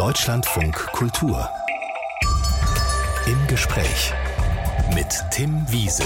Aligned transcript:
Deutschlandfunk 0.00 0.74
Kultur. 0.92 1.46
Im 3.26 3.46
Gespräch 3.48 4.14
mit 4.94 5.08
Tim 5.30 5.62
Wiese. 5.68 6.04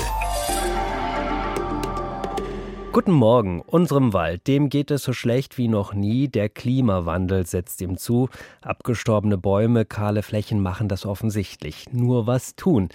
Guten 2.91 3.13
Morgen. 3.13 3.61
Unserem 3.61 4.13
Wald, 4.13 4.49
dem 4.49 4.69
geht 4.69 4.91
es 4.91 5.05
so 5.05 5.13
schlecht 5.13 5.59
wie 5.59 5.69
noch 5.69 5.95
nie. 5.95 6.27
Der 6.27 6.49
Klimawandel 6.49 7.47
setzt 7.47 7.81
ihm 7.83 7.97
zu. 7.97 8.31
Abgestorbene 8.63 9.39
Bäume, 9.39 9.85
kahle 9.85 10.25
Flächen 10.25 10.61
machen 10.61 10.89
das 10.89 11.07
offensichtlich. 11.07 11.93
Nur 11.93 12.27
was 12.27 12.57
tun? 12.57 12.89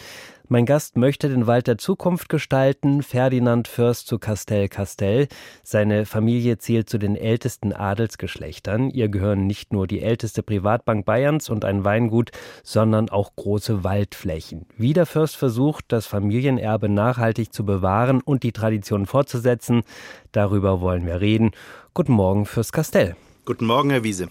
Mein 0.52 0.66
Gast 0.66 0.97
möchte 0.97 1.29
den 1.29 1.45
Wald 1.45 1.68
der 1.68 1.77
Zukunft 1.77 2.27
gestalten, 2.27 3.04
Ferdinand 3.04 3.68
Fürst 3.68 4.07
zu 4.07 4.18
Castell 4.18 4.68
Castell. 4.68 5.27
Seine 5.61 6.07
Familie 6.07 6.57
zählt 6.57 6.89
zu 6.89 6.98
den 6.98 7.16
ältesten 7.16 7.71
Adelsgeschlechtern. 7.71 8.89
Ihr 8.89 9.09
gehören 9.09 9.45
nicht 9.45 9.73
nur 9.73 9.85
die 9.85 10.02
älteste 10.02 10.41
Privatbank 10.41 11.05
Bayerns 11.05 11.49
und 11.49 11.66
ein 11.66 11.85
Weingut, 11.85 12.31
sondern 12.63 13.09
auch 13.09 13.35
große 13.35 13.84
Waldflächen. 13.84 14.66
Wie 14.75 14.94
der 14.94 15.05
Fürst 15.05 15.35
versucht, 15.35 15.85
das 15.89 16.08
Familienerbe 16.08 16.89
nachhaltig 16.89 17.53
zu 17.53 17.63
bewahren 17.63 18.20
und 18.20 18.41
die 18.41 18.52
Tradition 18.52 19.05
fortzusetzen, 19.05 19.84
darüber 20.31 20.81
wollen 20.81 21.05
wir 21.05 21.22
reden. 21.22 21.52
Guten 21.94 22.13
Morgen, 22.13 22.47
Fürst 22.47 22.73
Castell. 22.73 23.16
Guten 23.45 23.67
Morgen, 23.67 23.91
Herr 23.91 24.03
Wiese. 24.03 24.30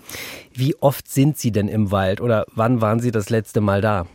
Wie 0.52 0.74
oft 0.80 1.06
sind 1.06 1.38
Sie 1.38 1.52
denn 1.52 1.68
im 1.68 1.92
Wald 1.92 2.20
oder 2.20 2.44
wann 2.56 2.80
waren 2.80 2.98
Sie 2.98 3.12
das 3.12 3.30
letzte 3.30 3.60
Mal 3.60 3.80
da? 3.80 4.08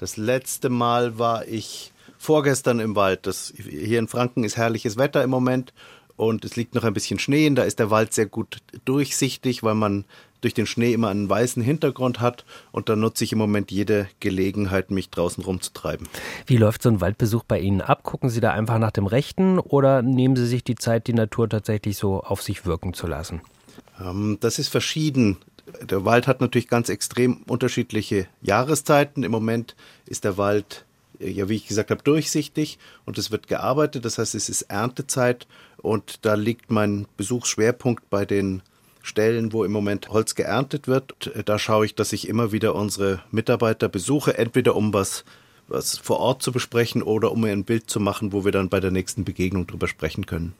Das 0.00 0.16
letzte 0.16 0.70
Mal 0.70 1.18
war 1.18 1.46
ich 1.46 1.92
vorgestern 2.16 2.80
im 2.80 2.96
Wald. 2.96 3.26
Das, 3.26 3.52
hier 3.54 3.98
in 3.98 4.08
Franken 4.08 4.44
ist 4.44 4.56
herrliches 4.56 4.96
Wetter 4.96 5.22
im 5.22 5.28
Moment 5.28 5.74
und 6.16 6.42
es 6.46 6.56
liegt 6.56 6.74
noch 6.74 6.84
ein 6.84 6.94
bisschen 6.94 7.18
Schnee. 7.18 7.50
Da 7.50 7.64
ist 7.64 7.78
der 7.78 7.90
Wald 7.90 8.14
sehr 8.14 8.24
gut 8.24 8.62
durchsichtig, 8.86 9.62
weil 9.62 9.74
man 9.74 10.06
durch 10.40 10.54
den 10.54 10.64
Schnee 10.64 10.94
immer 10.94 11.10
einen 11.10 11.28
weißen 11.28 11.62
Hintergrund 11.62 12.18
hat. 12.18 12.46
Und 12.72 12.88
da 12.88 12.96
nutze 12.96 13.24
ich 13.24 13.32
im 13.32 13.38
Moment 13.38 13.70
jede 13.70 14.08
Gelegenheit, 14.20 14.90
mich 14.90 15.10
draußen 15.10 15.44
rumzutreiben. 15.44 16.08
Wie 16.46 16.56
läuft 16.56 16.82
so 16.82 16.88
ein 16.88 17.02
Waldbesuch 17.02 17.44
bei 17.44 17.60
Ihnen 17.60 17.82
ab? 17.82 18.02
Gucken 18.02 18.30
Sie 18.30 18.40
da 18.40 18.52
einfach 18.52 18.78
nach 18.78 18.92
dem 18.92 19.06
Rechten 19.06 19.58
oder 19.58 20.00
nehmen 20.00 20.34
Sie 20.34 20.46
sich 20.46 20.64
die 20.64 20.76
Zeit, 20.76 21.08
die 21.08 21.12
Natur 21.12 21.46
tatsächlich 21.46 21.98
so 21.98 22.22
auf 22.22 22.40
sich 22.40 22.64
wirken 22.64 22.94
zu 22.94 23.06
lassen? 23.06 23.42
Ähm, 24.00 24.38
das 24.40 24.58
ist 24.58 24.68
verschieden 24.68 25.36
der 25.82 26.04
Wald 26.04 26.26
hat 26.26 26.40
natürlich 26.40 26.68
ganz 26.68 26.88
extrem 26.88 27.42
unterschiedliche 27.46 28.26
Jahreszeiten. 28.42 29.22
Im 29.22 29.32
Moment 29.32 29.76
ist 30.06 30.24
der 30.24 30.36
Wald, 30.36 30.84
äh, 31.18 31.30
ja, 31.30 31.48
wie 31.48 31.56
ich 31.56 31.66
gesagt 31.66 31.90
habe, 31.90 32.02
durchsichtig 32.02 32.78
und 33.04 33.18
es 33.18 33.30
wird 33.30 33.46
gearbeitet. 33.48 34.04
Das 34.04 34.18
heißt, 34.18 34.34
es 34.34 34.48
ist 34.48 34.62
Erntezeit 34.62 35.46
und 35.78 36.24
da 36.24 36.34
liegt 36.34 36.70
mein 36.70 37.06
Besuchsschwerpunkt 37.16 38.08
bei 38.10 38.24
den 38.24 38.62
Stellen, 39.02 39.52
wo 39.52 39.64
im 39.64 39.72
Moment 39.72 40.10
Holz 40.10 40.34
geerntet 40.34 40.86
wird. 40.86 41.30
Da 41.46 41.58
schaue 41.58 41.86
ich, 41.86 41.94
dass 41.94 42.12
ich 42.12 42.28
immer 42.28 42.52
wieder 42.52 42.74
unsere 42.74 43.22
Mitarbeiter 43.30 43.88
besuche, 43.88 44.36
entweder 44.36 44.76
um 44.76 44.92
was 44.92 45.24
was 45.70 45.98
vor 45.98 46.20
Ort 46.20 46.42
zu 46.42 46.52
besprechen 46.52 47.02
oder 47.02 47.32
um 47.32 47.42
mir 47.42 47.52
ein 47.52 47.64
Bild 47.64 47.88
zu 47.88 48.00
machen, 48.00 48.32
wo 48.32 48.44
wir 48.44 48.52
dann 48.52 48.68
bei 48.68 48.80
der 48.80 48.90
nächsten 48.90 49.24
Begegnung 49.24 49.66
drüber 49.66 49.88
sprechen 49.88 50.26
können. 50.26 50.54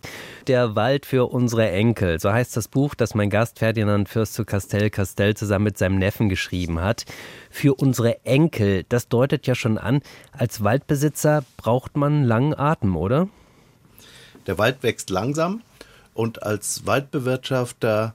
Der 0.47 0.77
Wald 0.77 1.07
für 1.07 1.31
unsere 1.31 1.71
Enkel, 1.71 2.21
so 2.21 2.33
heißt 2.33 2.57
das 2.57 2.69
Buch, 2.69 2.95
das 2.95 3.15
mein 3.15 3.31
Gast 3.31 3.59
Ferdinand 3.59 4.09
Fürst 4.09 4.35
zu 4.35 4.45
Castell 4.45 4.91
Castell 4.91 5.37
zusammen 5.37 5.65
mit 5.65 5.79
seinem 5.79 5.99
Neffen 5.99 6.29
geschrieben 6.29 6.81
hat. 6.81 7.05
Für 7.51 7.75
unsere 7.75 8.25
Enkel, 8.25 8.85
das 8.89 9.09
deutet 9.09 9.47
ja 9.47 9.55
schon 9.55 9.79
an, 9.79 10.03
als 10.33 10.63
Waldbesitzer 10.63 11.45
braucht 11.57 11.97
man 11.97 12.25
langen 12.25 12.55
Atem, 12.55 12.97
oder? 12.97 13.29
Der 14.47 14.59
Wald 14.59 14.83
wächst 14.83 15.11
langsam 15.11 15.63
und 16.15 16.43
als 16.43 16.87
Waldbewirtschafter 16.87 18.15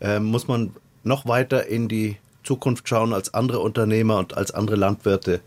äh, 0.00 0.18
muss 0.18 0.48
man 0.48 0.74
noch 1.04 1.26
weiter 1.26 1.66
in 1.66 1.88
die 1.88 2.16
Zukunft 2.42 2.88
schauen 2.88 3.12
als 3.12 3.34
andere 3.34 3.60
Unternehmer 3.60 4.18
und 4.18 4.36
als 4.36 4.50
andere 4.52 4.76
Landwirte 4.76 5.40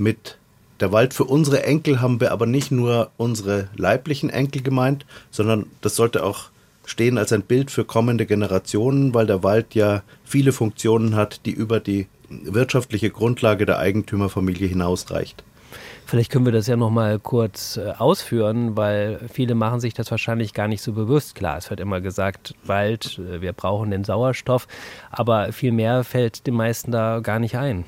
mit 0.00 0.38
der 0.80 0.92
Wald 0.92 1.12
für 1.12 1.24
unsere 1.24 1.62
Enkel 1.62 2.00
haben 2.00 2.20
wir 2.20 2.32
aber 2.32 2.46
nicht 2.46 2.70
nur 2.70 3.10
unsere 3.18 3.68
leiblichen 3.76 4.30
Enkel 4.30 4.62
gemeint, 4.62 5.04
sondern 5.30 5.66
das 5.82 5.94
sollte 5.94 6.24
auch 6.24 6.46
stehen 6.86 7.18
als 7.18 7.32
ein 7.32 7.42
Bild 7.42 7.70
für 7.70 7.84
kommende 7.84 8.24
Generationen, 8.26 9.14
weil 9.14 9.26
der 9.26 9.42
Wald 9.42 9.74
ja 9.74 10.02
viele 10.24 10.52
Funktionen 10.52 11.14
hat, 11.14 11.44
die 11.44 11.52
über 11.52 11.78
die 11.78 12.06
wirtschaftliche 12.30 13.10
Grundlage 13.10 13.66
der 13.66 13.78
Eigentümerfamilie 13.78 14.66
hinausreicht. 14.66 15.44
Vielleicht 16.06 16.32
können 16.32 16.46
wir 16.46 16.52
das 16.52 16.66
ja 16.66 16.76
noch 16.76 16.90
mal 16.90 17.20
kurz 17.20 17.76
äh, 17.76 17.92
ausführen, 17.96 18.76
weil 18.76 19.20
viele 19.32 19.54
machen 19.54 19.78
sich 19.78 19.94
das 19.94 20.10
wahrscheinlich 20.10 20.54
gar 20.54 20.66
nicht 20.66 20.82
so 20.82 20.92
bewusst. 20.92 21.36
Klar, 21.36 21.58
es 21.58 21.70
wird 21.70 21.78
immer 21.78 22.00
gesagt, 22.00 22.54
Wald, 22.64 23.20
äh, 23.20 23.40
wir 23.40 23.52
brauchen 23.52 23.92
den 23.92 24.02
Sauerstoff, 24.02 24.66
aber 25.12 25.52
viel 25.52 25.70
mehr 25.70 26.02
fällt 26.02 26.48
den 26.48 26.54
meisten 26.54 26.90
da 26.90 27.20
gar 27.20 27.38
nicht 27.38 27.56
ein. 27.56 27.84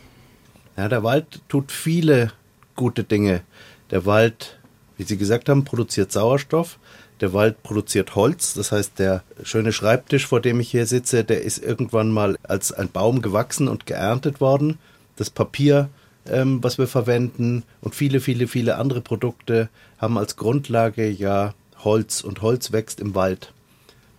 Ja, 0.77 0.89
der 0.89 1.03
Wald 1.03 1.41
tut 1.49 1.71
viele 1.71 2.33
gute 2.77 3.05
Dinge. 3.05 3.43
Der 3.91 4.07
Wald, 4.07 4.59
wie 4.97 5.05
Sie 5.05 5.19
gesagt 5.19 5.49
haben, 5.49 5.65
produziert 5.65 6.13
Sauerstoff. 6.13 6.79
Der 7.21 7.33
Wald 7.33 7.63
produziert 7.63 8.17
Holz. 8.17 8.55
Das 8.55 8.73
heißt, 8.73 8.99
der 8.99 9.23
schöne 9.43 9.73
Schreibtisch, 9.73 10.27
vor 10.27 10.41
dem 10.41 10.61
ich 10.61 10.71
hier 10.71 10.87
sitze, 10.87 11.25
der 11.25 11.43
ist 11.43 11.59
irgendwann 11.59 12.11
mal 12.11 12.39
als 12.43 12.73
ein 12.73 12.91
Baum 12.91 13.23
gewachsen 13.23 13.69
und 13.69 13.87
geerntet 13.87 14.41
worden. 14.41 14.79
Das 15.17 15.31
Papier, 15.31 15.91
ähm, 16.27 16.63
was 16.65 16.79
wir 16.79 16.89
verwenden 16.89 17.65
und 17.81 17.95
viele, 17.95 18.21
viele, 18.21 18.49
viele 18.49 18.77
andere 18.77 19.03
Produkte 19.03 19.69
haben 19.99 20.19
als 20.19 20.37
Grundlage 20.37 21.09
ja 21.09 21.55
Holz 21.85 22.23
und 22.23 22.43
Holz 22.43 22.73
wächst 22.73 22.99
im 22.99 23.15
Wald. 23.15 23.53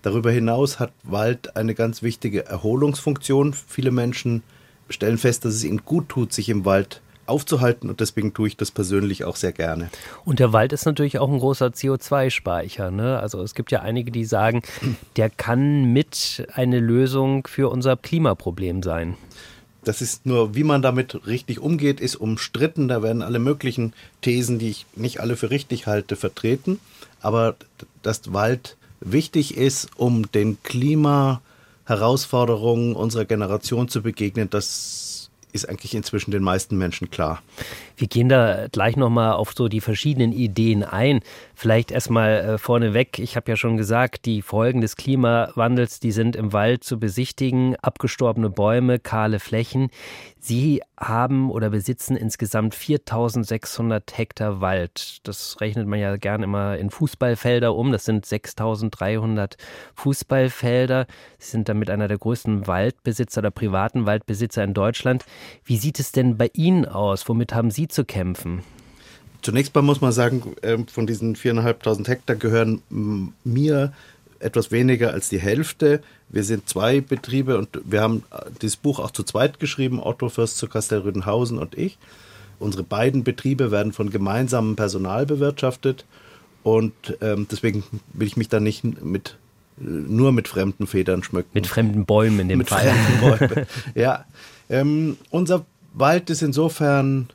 Darüber 0.03 0.31
hinaus 0.31 0.79
hat 0.79 0.91
Wald 1.03 1.55
eine 1.55 1.73
ganz 1.75 2.03
wichtige 2.03 2.45
Erholungsfunktion. 2.45 3.53
Viele 3.53 3.91
Menschen 3.91 4.43
stellen 4.89 5.17
fest, 5.17 5.45
dass 5.45 5.53
es 5.53 5.63
ihnen 5.63 5.83
gut 5.85 6.09
tut, 6.09 6.33
sich 6.33 6.49
im 6.49 6.65
Wald 6.65 7.01
aufzuhalten 7.25 7.89
und 7.89 7.99
deswegen 7.99 8.33
tue 8.33 8.47
ich 8.47 8.57
das 8.57 8.71
persönlich 8.71 9.23
auch 9.23 9.35
sehr 9.35 9.53
gerne. 9.53 9.89
Und 10.25 10.39
der 10.39 10.51
Wald 10.53 10.73
ist 10.73 10.85
natürlich 10.85 11.19
auch 11.19 11.31
ein 11.31 11.39
großer 11.39 11.67
CO2-Speicher. 11.67 12.91
Ne? 12.91 13.19
Also 13.19 13.41
es 13.41 13.55
gibt 13.55 13.71
ja 13.71 13.81
einige, 13.81 14.11
die 14.11 14.25
sagen, 14.25 14.61
der 15.15 15.29
kann 15.29 15.93
mit 15.93 16.45
eine 16.53 16.79
Lösung 16.79 17.47
für 17.47 17.69
unser 17.69 17.95
Klimaproblem 17.95 18.83
sein. 18.83 19.15
Das 19.83 20.01
ist 20.01 20.25
nur, 20.25 20.55
wie 20.55 20.63
man 20.63 20.81
damit 20.81 21.27
richtig 21.27 21.59
umgeht, 21.59 21.99
ist 21.99 22.15
umstritten. 22.15 22.87
Da 22.87 23.03
werden 23.03 23.21
alle 23.21 23.39
möglichen 23.39 23.93
Thesen, 24.21 24.57
die 24.57 24.69
ich 24.69 24.85
nicht 24.95 25.19
alle 25.19 25.35
für 25.35 25.49
richtig 25.49 25.87
halte, 25.87 26.15
vertreten. 26.15 26.79
Aber 27.21 27.55
dass 28.01 28.33
Wald 28.33 28.77
wichtig 29.01 29.57
ist, 29.57 29.89
um 29.97 30.31
den 30.31 30.61
Klima 30.63 31.41
Herausforderungen 31.85 32.95
unserer 32.95 33.25
Generation 33.25 33.87
zu 33.87 34.01
begegnen, 34.01 34.49
das 34.49 35.29
ist 35.53 35.69
eigentlich 35.69 35.93
inzwischen 35.93 36.31
den 36.31 36.43
meisten 36.43 36.77
Menschen 36.77 37.11
klar. 37.11 37.41
Wir 37.95 38.07
gehen 38.07 38.27
da 38.27 38.67
gleich 38.71 38.95
nochmal 38.95 39.33
auf 39.33 39.53
so 39.55 39.67
die 39.67 39.81
verschiedenen 39.81 40.33
Ideen 40.33 40.83
ein. 40.83 41.21
Vielleicht 41.55 41.91
erstmal 41.91 42.31
äh, 42.31 42.57
vorneweg. 42.57 43.19
Ich 43.19 43.35
habe 43.35 43.51
ja 43.51 43.55
schon 43.55 43.77
gesagt, 43.77 44.25
die 44.25 44.41
Folgen 44.41 44.81
des 44.81 44.95
Klimawandels, 44.95 45.99
die 45.99 46.11
sind 46.11 46.35
im 46.35 46.51
Wald 46.51 46.83
zu 46.83 46.99
besichtigen. 46.99 47.75
Abgestorbene 47.77 48.49
Bäume, 48.49 48.99
kahle 48.99 49.39
Flächen. 49.39 49.89
Sie 50.39 50.81
haben 50.99 51.51
oder 51.51 51.69
besitzen 51.69 52.17
insgesamt 52.17 52.75
4600 52.75 54.17
Hektar 54.17 54.61
Wald. 54.61 55.19
Das 55.23 55.61
rechnet 55.61 55.87
man 55.87 55.99
ja 55.99 56.17
gern 56.17 56.43
immer 56.43 56.77
in 56.77 56.89
Fußballfelder 56.89 57.75
um. 57.75 57.91
Das 57.91 58.03
sind 58.05 58.25
6300 58.25 59.55
Fußballfelder. 59.95 61.05
Sie 61.37 61.51
sind 61.51 61.69
damit 61.69 61.89
einer 61.89 62.07
der 62.07 62.17
größten 62.17 62.67
Waldbesitzer 62.67 63.39
oder 63.39 63.51
privaten 63.51 64.05
Waldbesitzer 64.05 64.63
in 64.63 64.73
Deutschland. 64.73 65.23
Wie 65.63 65.77
sieht 65.77 65.99
es 65.99 66.11
denn 66.11 66.37
bei 66.37 66.49
Ihnen 66.53 66.85
aus? 66.85 67.29
Womit 67.29 67.53
haben 67.53 67.71
Sie 67.71 67.87
zu 67.87 68.03
kämpfen? 68.03 68.63
Zunächst 69.43 69.75
mal 69.75 69.81
muss 69.81 70.01
man 70.01 70.11
sagen, 70.11 70.55
ähm, 70.63 70.87
von 70.87 71.05
diesen 71.05 71.35
4.500 71.35 72.07
Hektar 72.07 72.35
gehören 72.37 72.81
mir 73.43 73.93
etwas 74.39 74.71
weniger 74.71 75.11
als 75.11 75.29
die 75.29 75.39
Hälfte. 75.39 76.01
Wir 76.29 76.43
sind 76.43 76.67
zwei 76.67 77.01
Betriebe 77.01 77.57
und 77.57 77.69
wir 77.83 78.01
haben 78.01 78.23
äh, 78.31 78.49
dieses 78.61 78.77
Buch 78.77 78.99
auch 78.99 79.11
zu 79.11 79.23
zweit 79.23 79.59
geschrieben, 79.59 79.99
Otto 80.01 80.29
Fürst 80.29 80.57
zu 80.57 80.67
Kastel 80.67 80.99
Rüdenhausen 80.99 81.57
und 81.57 81.77
ich. 81.77 81.97
Unsere 82.59 82.83
beiden 82.83 83.23
Betriebe 83.23 83.69
werden 83.69 83.91
von 83.91 84.09
gemeinsamem 84.09 84.75
Personal 84.75 85.25
bewirtschaftet 85.25 86.05
und 86.63 86.93
ähm, 87.19 87.47
deswegen 87.51 87.83
will 88.13 88.27
ich 88.27 88.37
mich 88.37 88.49
da 88.49 88.59
nicht 88.59 88.83
mit 88.83 89.37
nur 89.75 90.31
mit 90.31 90.47
fremden 90.47 90.87
Federn 90.87 91.23
schmücken. 91.23 91.49
Mit 91.53 91.67
fremden 91.67 92.05
Bäumen 92.05 92.39
in 92.39 92.47
dem 92.47 92.59
mit 92.59 92.69
Fall. 92.69 92.87
Fremden 92.87 93.49
Bäumen. 93.49 93.67
ja, 93.95 94.25
ähm, 94.69 95.17
unser 95.29 95.65
Wald 95.93 96.29
ist 96.29 96.41
insofern 96.41 97.27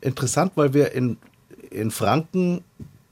interessant, 0.00 0.52
weil 0.56 0.74
wir 0.74 0.92
in 0.92 1.16
in 1.70 1.90
Franken 1.90 2.62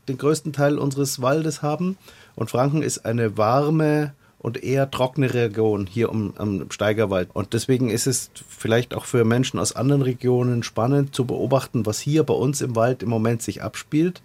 den 0.08 0.18
größten 0.18 0.52
Teil 0.52 0.78
unseres 0.78 1.20
Waldes 1.20 1.62
haben. 1.62 1.96
Und 2.34 2.50
Franken 2.50 2.82
ist 2.82 3.04
eine 3.04 3.36
warme 3.36 4.12
und 4.38 4.62
eher 4.62 4.90
trockene 4.90 5.34
Region 5.34 5.86
hier 5.86 6.10
um, 6.10 6.32
am 6.38 6.70
Steigerwald. 6.70 7.30
Und 7.32 7.52
deswegen 7.54 7.90
ist 7.90 8.06
es 8.06 8.30
vielleicht 8.48 8.94
auch 8.94 9.04
für 9.04 9.24
Menschen 9.24 9.58
aus 9.58 9.74
anderen 9.74 10.02
Regionen 10.02 10.62
spannend 10.62 11.14
zu 11.14 11.24
beobachten, 11.24 11.86
was 11.86 11.98
hier 11.98 12.22
bei 12.22 12.34
uns 12.34 12.60
im 12.60 12.76
Wald 12.76 13.02
im 13.02 13.08
Moment 13.08 13.42
sich 13.42 13.62
abspielt, 13.62 14.22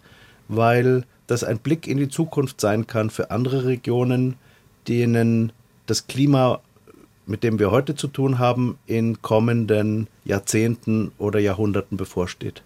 weil 0.47 1.05
das 1.27 1.43
ein 1.43 1.59
Blick 1.59 1.87
in 1.87 1.97
die 1.97 2.09
Zukunft 2.09 2.61
sein 2.61 2.85
kann 2.85 3.09
für 3.09 3.31
andere 3.31 3.65
Regionen, 3.65 4.35
denen 4.87 5.51
das 5.87 6.07
Klima 6.07 6.61
mit 7.25 7.43
dem 7.43 7.59
wir 7.59 7.71
heute 7.71 7.95
zu 7.95 8.07
tun 8.07 8.39
haben, 8.39 8.77
in 8.85 9.21
kommenden 9.21 10.07
Jahrzehnten 10.25 11.11
oder 11.17 11.39
Jahrhunderten 11.39 11.97
bevorsteht. 11.97 12.63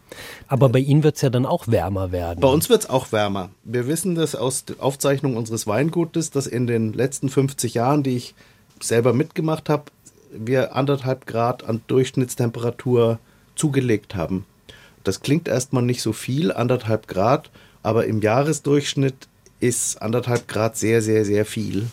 Aber 0.47 0.69
bei 0.69 0.79
Ihnen 0.79 1.03
wird 1.03 1.15
es 1.17 1.21
ja 1.21 1.29
dann 1.29 1.45
auch 1.45 1.67
wärmer 1.67 2.11
werden. 2.11 2.39
Bei 2.39 2.47
uns 2.47 2.69
wird 2.69 2.83
es 2.83 2.89
auch 2.89 3.11
wärmer. 3.11 3.49
Wir 3.63 3.87
wissen 3.87 4.15
das 4.15 4.35
aus 4.35 4.65
der 4.65 4.77
Aufzeichnung 4.79 5.37
unseres 5.37 5.67
Weingutes, 5.67 6.31
dass 6.31 6.47
in 6.47 6.67
den 6.67 6.93
letzten 6.93 7.29
50 7.29 7.75
Jahren, 7.75 8.03
die 8.03 8.15
ich 8.15 8.35
selber 8.79 9.13
mitgemacht 9.13 9.69
habe, 9.69 9.85
wir 10.31 10.75
anderthalb 10.75 11.25
Grad 11.25 11.63
an 11.63 11.81
Durchschnittstemperatur 11.87 13.19
zugelegt 13.55 14.15
haben. 14.15 14.45
Das 15.03 15.21
klingt 15.21 15.47
erstmal 15.47 15.83
nicht 15.83 16.01
so 16.01 16.13
viel, 16.13 16.51
anderthalb 16.51 17.07
Grad, 17.07 17.49
aber 17.81 18.05
im 18.05 18.21
Jahresdurchschnitt 18.21 19.27
ist 19.59 20.01
anderthalb 20.01 20.47
Grad 20.47 20.77
sehr, 20.77 21.01
sehr, 21.01 21.25
sehr 21.25 21.45
viel. 21.45 21.87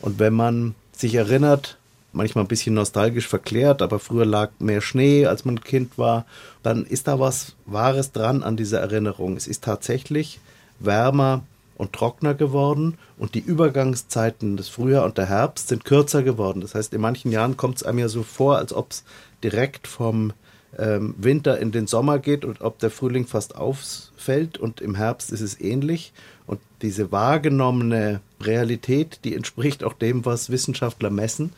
Und 0.00 0.18
wenn 0.18 0.34
man 0.34 0.74
sich 0.92 1.14
erinnert, 1.14 1.78
manchmal 2.14 2.44
ein 2.44 2.48
bisschen 2.48 2.74
nostalgisch 2.74 3.28
verklärt, 3.28 3.82
aber 3.82 3.98
früher 3.98 4.24
lag 4.24 4.50
mehr 4.58 4.80
Schnee, 4.80 5.26
als 5.26 5.44
man 5.44 5.60
Kind 5.60 5.98
war, 5.98 6.26
dann 6.62 6.84
ist 6.84 7.08
da 7.08 7.20
was 7.20 7.54
Wahres 7.66 8.12
dran 8.12 8.42
an 8.42 8.56
dieser 8.56 8.80
Erinnerung. 8.80 9.36
Es 9.36 9.46
ist 9.46 9.64
tatsächlich 9.64 10.40
wärmer 10.78 11.42
und 11.76 11.92
trockener 11.92 12.34
geworden 12.34 12.96
und 13.18 13.34
die 13.34 13.40
Übergangszeiten 13.40 14.56
des 14.56 14.68
Frühjahr 14.68 15.04
und 15.04 15.18
der 15.18 15.26
Herbst 15.26 15.68
sind 15.68 15.84
kürzer 15.84 16.22
geworden. 16.22 16.60
Das 16.60 16.74
heißt, 16.74 16.94
in 16.94 17.00
manchen 17.00 17.32
Jahren 17.32 17.56
kommt 17.56 17.76
es 17.76 17.82
einem 17.82 17.98
ja 17.98 18.08
so 18.08 18.22
vor, 18.22 18.56
als 18.58 18.72
ob 18.72 18.92
es 18.92 19.04
direkt 19.42 19.86
vom 19.88 20.32
ähm, 20.78 21.14
Winter 21.18 21.58
in 21.58 21.72
den 21.72 21.86
Sommer 21.86 22.18
geht 22.18 22.44
und 22.44 22.60
ob 22.60 22.78
der 22.78 22.90
Frühling 22.90 23.26
fast 23.26 23.56
ausfällt 23.56 24.58
und 24.58 24.80
im 24.80 24.94
Herbst 24.94 25.32
ist 25.32 25.40
es 25.40 25.60
ähnlich. 25.60 26.12
Und 26.46 26.60
diese 26.82 27.10
wahrgenommene 27.10 28.20
Realität, 28.40 29.20
die 29.24 29.34
entspricht 29.34 29.84
auch 29.84 29.94
dem, 29.94 30.24
was 30.24 30.50
Wissenschaftler 30.50 31.10
messen. 31.10 31.52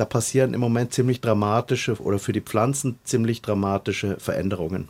Da 0.00 0.06
passieren 0.06 0.54
im 0.54 0.60
Moment 0.60 0.94
ziemlich 0.94 1.20
dramatische 1.20 2.00
oder 2.00 2.18
für 2.18 2.32
die 2.32 2.40
Pflanzen 2.40 2.98
ziemlich 3.04 3.42
dramatische 3.42 4.18
Veränderungen. 4.18 4.88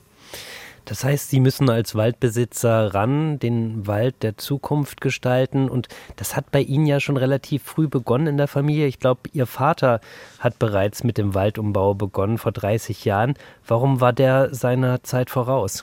Das 0.84 1.02
heißt, 1.02 1.30
Sie 1.30 1.40
müssen 1.40 1.68
als 1.68 1.96
Waldbesitzer 1.96 2.94
ran, 2.94 3.40
den 3.40 3.88
Wald 3.88 4.22
der 4.22 4.36
Zukunft 4.36 5.00
gestalten. 5.00 5.68
Und 5.68 5.88
das 6.14 6.36
hat 6.36 6.52
bei 6.52 6.60
Ihnen 6.60 6.86
ja 6.86 7.00
schon 7.00 7.16
relativ 7.16 7.64
früh 7.64 7.88
begonnen 7.88 8.28
in 8.28 8.36
der 8.36 8.46
Familie. 8.46 8.86
Ich 8.86 9.00
glaube, 9.00 9.22
Ihr 9.32 9.46
Vater 9.46 10.00
hat 10.38 10.60
bereits 10.60 11.02
mit 11.02 11.18
dem 11.18 11.34
Waldumbau 11.34 11.94
begonnen 11.94 12.38
vor 12.38 12.52
30 12.52 13.04
Jahren. 13.04 13.34
Warum 13.66 14.00
war 14.00 14.12
der 14.12 14.54
seiner 14.54 15.02
Zeit 15.02 15.28
voraus? 15.28 15.82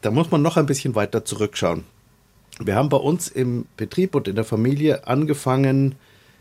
Da 0.00 0.10
muss 0.10 0.30
man 0.30 0.40
noch 0.40 0.56
ein 0.56 0.64
bisschen 0.64 0.94
weiter 0.94 1.26
zurückschauen. 1.26 1.84
Wir 2.58 2.74
haben 2.74 2.88
bei 2.88 2.96
uns 2.96 3.28
im 3.28 3.66
Betrieb 3.76 4.14
und 4.14 4.28
in 4.28 4.34
der 4.34 4.46
Familie 4.46 5.06
angefangen, 5.06 5.96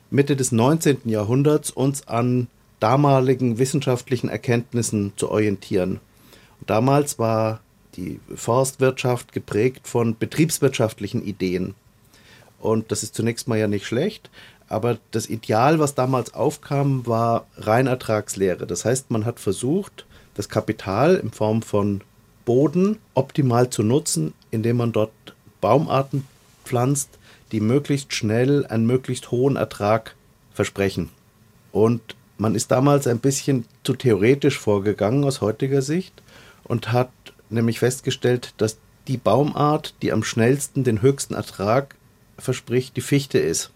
Mitte 0.10 0.36
des 0.36 0.52
19. 0.52 1.02
Jahrhunderts 1.06 1.72
uns 1.72 2.08
an 2.08 2.48
damaligen 2.80 3.58
wissenschaftlichen 3.58 4.30
Erkenntnissen 4.30 5.14
zu 5.16 5.30
orientieren. 5.32 6.00
damals 6.68 7.20
war 7.20 7.62
die 7.96 8.20
Forstwirtschaft 8.36 9.32
geprägt 9.32 9.88
von 9.88 10.18
betriebswirtschaftlichen 10.18 11.24
Ideen. 11.24 11.76
Und 12.60 12.92
das 12.92 13.04
ist 13.04 13.16
zunächst 13.16 13.48
mal 13.48 13.58
ja 13.58 13.68
nicht 13.68 13.86
schlecht, 13.86 14.30
aber 14.68 14.98
das 15.12 15.30
Ideal, 15.30 15.80
was 15.80 15.96
damals 15.96 16.34
aufkam, 16.34 17.06
war 17.06 17.46
Reinertragslehre. 17.58 18.66
Das 18.66 18.86
heißt, 18.86 19.12
man 19.12 19.26
hat 19.26 19.40
versucht, 19.40 20.06
das 20.34 20.50
Kapital 20.50 21.16
in 21.16 21.32
Form 21.32 21.62
von 21.62 22.02
Boden 22.44 22.98
optimal 23.14 23.70
zu 23.70 23.84
nutzen, 23.84 24.34
indem 24.52 24.78
man 24.78 24.92
dort 24.92 25.12
Baumarten 25.62 26.26
pflanzt, 26.64 27.10
die 27.52 27.60
möglichst 27.60 28.14
schnell 28.14 28.66
einen 28.66 28.86
möglichst 28.86 29.32
hohen 29.32 29.56
Ertrag 29.56 30.16
versprechen. 30.54 31.10
Und 31.72 32.16
man 32.38 32.56
ist 32.56 32.72
damals 32.72 33.08
ein 33.08 33.20
bisschen 33.20 33.66
zu 33.84 33.94
theoretisch 33.94 34.58
vorgegangen 34.58 35.24
aus 35.24 35.42
heutiger 35.42 35.82
Sicht 35.82 36.22
und 36.64 36.92
hat 36.92 37.12
nämlich 37.50 37.80
festgestellt, 37.80 38.54
dass 38.58 38.78
die 39.08 39.18
Baumart, 39.18 39.94
die 40.02 40.12
am 40.12 40.24
schnellsten 40.24 40.84
den 40.84 41.02
höchsten 41.02 41.36
Ertrag 41.36 41.96
verspricht, 42.38 42.98
die 42.98 43.02
Fichte 43.02 43.38
ist. 43.38 43.72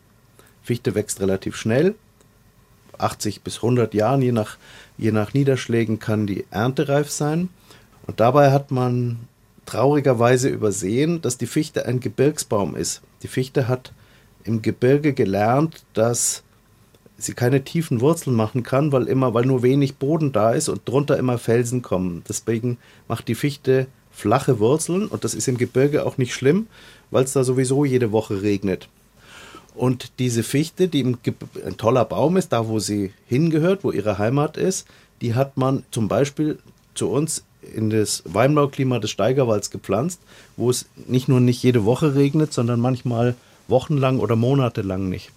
Fichte 0.64 0.96
wächst 0.96 1.22
relativ 1.22 1.56
schnell. 1.56 1.96
80 2.98 3.42
bis 3.44 3.58
100 3.58 3.94
Jahren, 3.94 4.22
je 4.22 4.32
nach, 4.32 4.58
je 4.98 5.12
nach 5.12 5.34
Niederschlägen, 5.34 6.00
kann 6.00 6.28
die 6.28 6.46
Ernte 6.52 6.90
reif 6.90 7.10
sein. 7.10 7.50
Und 8.06 8.20
dabei 8.20 8.52
hat 8.52 8.72
man 8.72 9.20
traurigerweise 9.70 10.50
übersehen, 10.50 11.22
dass 11.22 11.38
die 11.38 11.46
Fichte 11.46 11.86
ein 11.86 12.00
Gebirgsbaum 12.00 12.76
ist. 12.76 13.02
Die 13.22 13.28
Fichte 13.28 13.68
hat 13.68 13.94
im 14.44 14.64
Gebirge 14.64 15.14
gelernt, 15.14 15.84
dass 15.94 16.44
sie 17.18 17.34
keine 17.34 17.64
tiefen 17.64 18.02
Wurzeln 18.02 18.36
machen 18.36 18.64
kann, 18.64 18.92
weil 18.92 19.08
immer, 19.08 19.36
weil 19.36 19.46
nur 19.46 19.62
wenig 19.62 19.98
Boden 19.98 20.32
da 20.32 20.54
ist 20.54 20.70
und 20.70 20.88
drunter 20.88 21.18
immer 21.18 21.38
Felsen 21.38 21.84
kommen. 21.84 22.24
Deswegen 22.28 22.78
macht 23.08 23.28
die 23.28 23.36
Fichte 23.36 23.86
flache 24.10 24.60
Wurzeln 24.60 25.08
und 25.08 25.24
das 25.24 25.36
ist 25.36 25.48
im 25.48 25.58
Gebirge 25.58 26.04
auch 26.04 26.18
nicht 26.18 26.34
schlimm, 26.34 26.66
weil 27.12 27.26
es 27.26 27.34
da 27.34 27.44
sowieso 27.44 27.86
jede 27.86 28.12
Woche 28.12 28.42
regnet. 28.42 28.90
Und 29.76 30.14
diese 30.18 30.42
Fichte, 30.42 30.88
die 30.88 31.04
ein 31.04 31.78
toller 31.78 32.06
Baum 32.06 32.38
ist, 32.38 32.54
da 32.54 32.68
wo 32.68 32.80
sie 32.80 33.14
hingehört, 33.28 33.84
wo 33.84 33.92
ihre 33.92 34.18
Heimat 34.18 34.58
ist, 34.58 34.88
die 35.22 35.36
hat 35.36 35.58
man 35.58 35.84
zum 35.92 36.08
Beispiel 36.08 36.58
zu 36.96 37.10
uns 37.10 37.44
in 37.74 37.90
das 37.90 38.24
Weinbauklima 38.26 39.00
des 39.00 39.12
Steigerwalds 39.12 39.72
gepflanzt, 39.72 40.20
wo 40.58 40.70
es 40.70 40.88
nicht 41.08 41.28
nur 41.28 41.40
nicht 41.40 41.64
jede 41.64 41.86
Woche 41.86 42.16
regnet, 42.16 42.54
sondern 42.54 42.80
manchmal 42.80 43.36
wochenlang 43.68 44.20
oder 44.20 44.36
monatelang 44.36 45.10
nicht. 45.10 45.32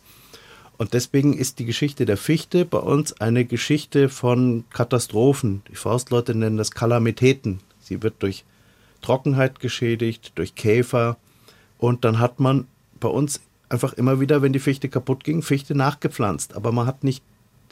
Und 0.78 0.94
deswegen 0.94 1.34
ist 1.34 1.58
die 1.58 1.64
Geschichte 1.64 2.06
der 2.06 2.16
Fichte 2.16 2.64
bei 2.64 2.78
uns 2.78 3.20
eine 3.20 3.44
Geschichte 3.44 4.08
von 4.08 4.64
Katastrophen. 4.70 5.62
Die 5.70 5.76
Forstleute 5.76 6.34
nennen 6.34 6.56
das 6.56 6.72
Kalamitäten. 6.72 7.60
Sie 7.80 8.02
wird 8.02 8.14
durch 8.20 8.44
Trockenheit 9.00 9.60
geschädigt, 9.60 10.32
durch 10.34 10.54
Käfer. 10.54 11.18
Und 11.78 12.04
dann 12.04 12.18
hat 12.18 12.40
man 12.40 12.66
bei 12.98 13.08
uns 13.08 13.40
einfach 13.68 13.92
immer 13.92 14.20
wieder, 14.20 14.42
wenn 14.42 14.52
die 14.52 14.58
Fichte 14.58 14.88
kaputt 14.88 15.24
ging, 15.24 15.42
Fichte 15.42 15.74
nachgepflanzt. 15.74 16.56
Aber 16.56 16.72
man 16.72 16.86
hat 16.86 17.04
nicht 17.04 17.22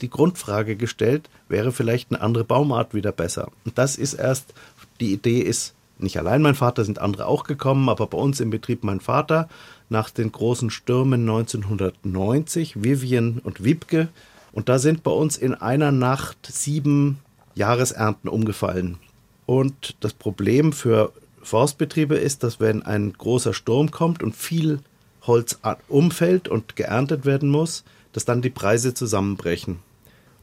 die 0.01 0.09
Grundfrage 0.09 0.75
gestellt, 0.75 1.29
wäre 1.47 1.71
vielleicht 1.71 2.11
eine 2.11 2.21
andere 2.21 2.43
Baumart 2.43 2.93
wieder 2.93 3.11
besser. 3.11 3.49
Und 3.65 3.77
das 3.77 3.97
ist 3.97 4.13
erst, 4.13 4.53
die 4.99 5.13
Idee 5.13 5.39
ist, 5.39 5.73
nicht 5.97 6.17
allein 6.17 6.41
mein 6.41 6.55
Vater, 6.55 6.83
sind 6.83 6.99
andere 6.99 7.27
auch 7.27 7.43
gekommen, 7.43 7.87
aber 7.87 8.07
bei 8.07 8.17
uns 8.17 8.39
im 8.39 8.49
Betrieb 8.49 8.83
mein 8.83 8.99
Vater 8.99 9.47
nach 9.89 10.09
den 10.09 10.31
großen 10.31 10.69
Stürmen 10.69 11.21
1990, 11.21 12.83
Vivian 12.83 13.39
und 13.43 13.63
Wiebke. 13.63 14.07
Und 14.51 14.67
da 14.67 14.79
sind 14.79 15.03
bei 15.03 15.11
uns 15.11 15.37
in 15.37 15.53
einer 15.53 15.91
Nacht 15.91 16.47
sieben 16.51 17.19
Jahresernten 17.55 18.29
umgefallen. 18.29 18.97
Und 19.45 19.95
das 19.99 20.13
Problem 20.13 20.73
für 20.73 21.11
Forstbetriebe 21.43 22.15
ist, 22.15 22.43
dass 22.43 22.59
wenn 22.59 22.83
ein 22.83 23.13
großer 23.13 23.53
Sturm 23.53 23.91
kommt 23.91 24.23
und 24.23 24.35
viel 24.35 24.79
Holz 25.23 25.59
umfällt 25.87 26.47
und 26.47 26.75
geerntet 26.75 27.25
werden 27.25 27.49
muss, 27.49 27.83
dass 28.13 28.25
dann 28.25 28.41
die 28.41 28.49
Preise 28.49 28.93
zusammenbrechen. 28.93 29.79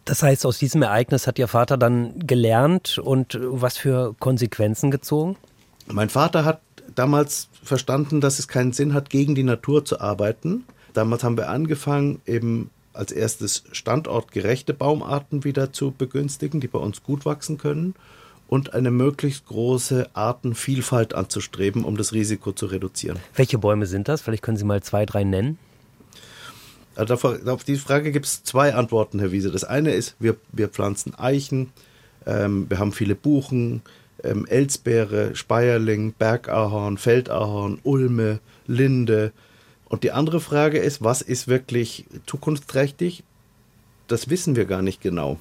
Das 0.09 0.23
heißt, 0.23 0.47
aus 0.47 0.57
diesem 0.57 0.81
Ereignis 0.81 1.27
hat 1.27 1.39
Ihr 1.39 1.49
Vater 1.49 1.77
dann 1.77 2.19
gelernt 2.27 2.97
und 2.97 3.39
was 3.43 3.77
für 3.77 4.15
Konsequenzen 4.19 4.91
gezogen? 4.91 5.37
Mein 5.87 6.09
Vater 6.09 6.47
hat 6.47 6.63
damals 6.95 7.51
verstanden, 7.63 8.23
dass 8.23 8.39
es 8.39 8.49
keinen 8.49 8.73
Sinn 8.73 8.95
hat, 8.95 9.11
gegen 9.11 9.35
die 9.35 9.43
Natur 9.43 9.85
zu 9.85 10.01
arbeiten. 10.01 10.65
Damals 10.95 11.25
haben 11.25 11.37
wir 11.37 11.51
angefangen, 11.51 12.23
eben 12.25 12.71
als 12.95 13.13
erstes 13.13 13.65
standortgerechte 13.73 14.73
Baumarten 14.73 15.45
wieder 15.45 15.75
zu 15.75 15.91
begünstigen, 15.91 16.61
die 16.61 16.69
bei 16.69 16.79
uns 16.79 17.03
gut 17.03 17.27
wachsen 17.27 17.59
können 17.59 17.95
und 18.49 18.73
eine 18.73 18.91
möglichst 18.91 19.45
große 19.45 20.09
Artenvielfalt 20.15 21.13
anzustreben, 21.13 21.85
um 21.85 21.99
das 21.99 22.15
Risiko 22.15 22.53
zu 22.53 22.65
reduzieren. 22.65 23.19
Welche 23.35 23.59
Bäume 23.59 23.85
sind 23.85 24.09
das? 24.09 24.23
Vielleicht 24.23 24.43
können 24.43 24.57
Sie 24.57 24.65
mal 24.65 24.83
zwei, 24.83 25.05
drei 25.05 25.25
nennen. 25.25 25.59
Also 26.99 27.15
auf 27.15 27.63
die 27.63 27.77
Frage 27.77 28.11
gibt 28.11 28.27
es 28.27 28.43
zwei 28.43 28.75
Antworten, 28.75 29.21
Herr 29.21 29.31
Wiese. 29.31 29.53
Das 29.53 29.63
eine 29.63 29.93
ist, 29.93 30.17
wir, 30.19 30.37
wir 30.51 30.69
pflanzen 30.69 31.15
Eichen, 31.15 31.71
ähm, 32.27 32.67
wir 32.69 32.81
haben 32.81 32.91
viele 32.91 33.15
Buchen, 33.15 33.83
ähm, 34.25 34.47
Elsbeere, 34.47 35.37
Speierling, 35.37 36.13
Bergahorn, 36.13 36.99
Feldahorn, 36.99 37.79
Ulme, 37.85 38.41
Linde. 38.67 39.31
Und 39.89 40.03
die 40.03 40.11
andere 40.11 40.41
Frage 40.41 40.79
ist, 40.79 41.01
was 41.01 41.23
ist 41.23 41.47
wirklich 41.47 42.05
zukunftsträchtig? 42.27 43.23
Das 44.09 44.29
wissen 44.29 44.57
wir 44.57 44.65
gar 44.65 44.83
nicht 44.83 45.01
genau. 45.01 45.39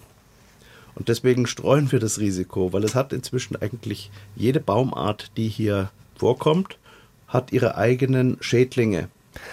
Und 0.93 1.09
deswegen 1.09 1.47
streuen 1.47 1.91
wir 1.91 1.97
das 1.97 2.19
Risiko, 2.19 2.71
weil 2.71 2.83
es 2.83 2.93
hat 2.93 3.13
inzwischen 3.13 3.55
eigentlich 3.55 4.11
jede 4.35 4.59
Baumart, 4.59 5.31
die 5.37 5.47
hier 5.47 5.89
vorkommt, 6.15 6.77
hat 7.27 7.51
ihre 7.51 7.77
eigenen 7.77 8.37
Schädlinge. 8.41 9.09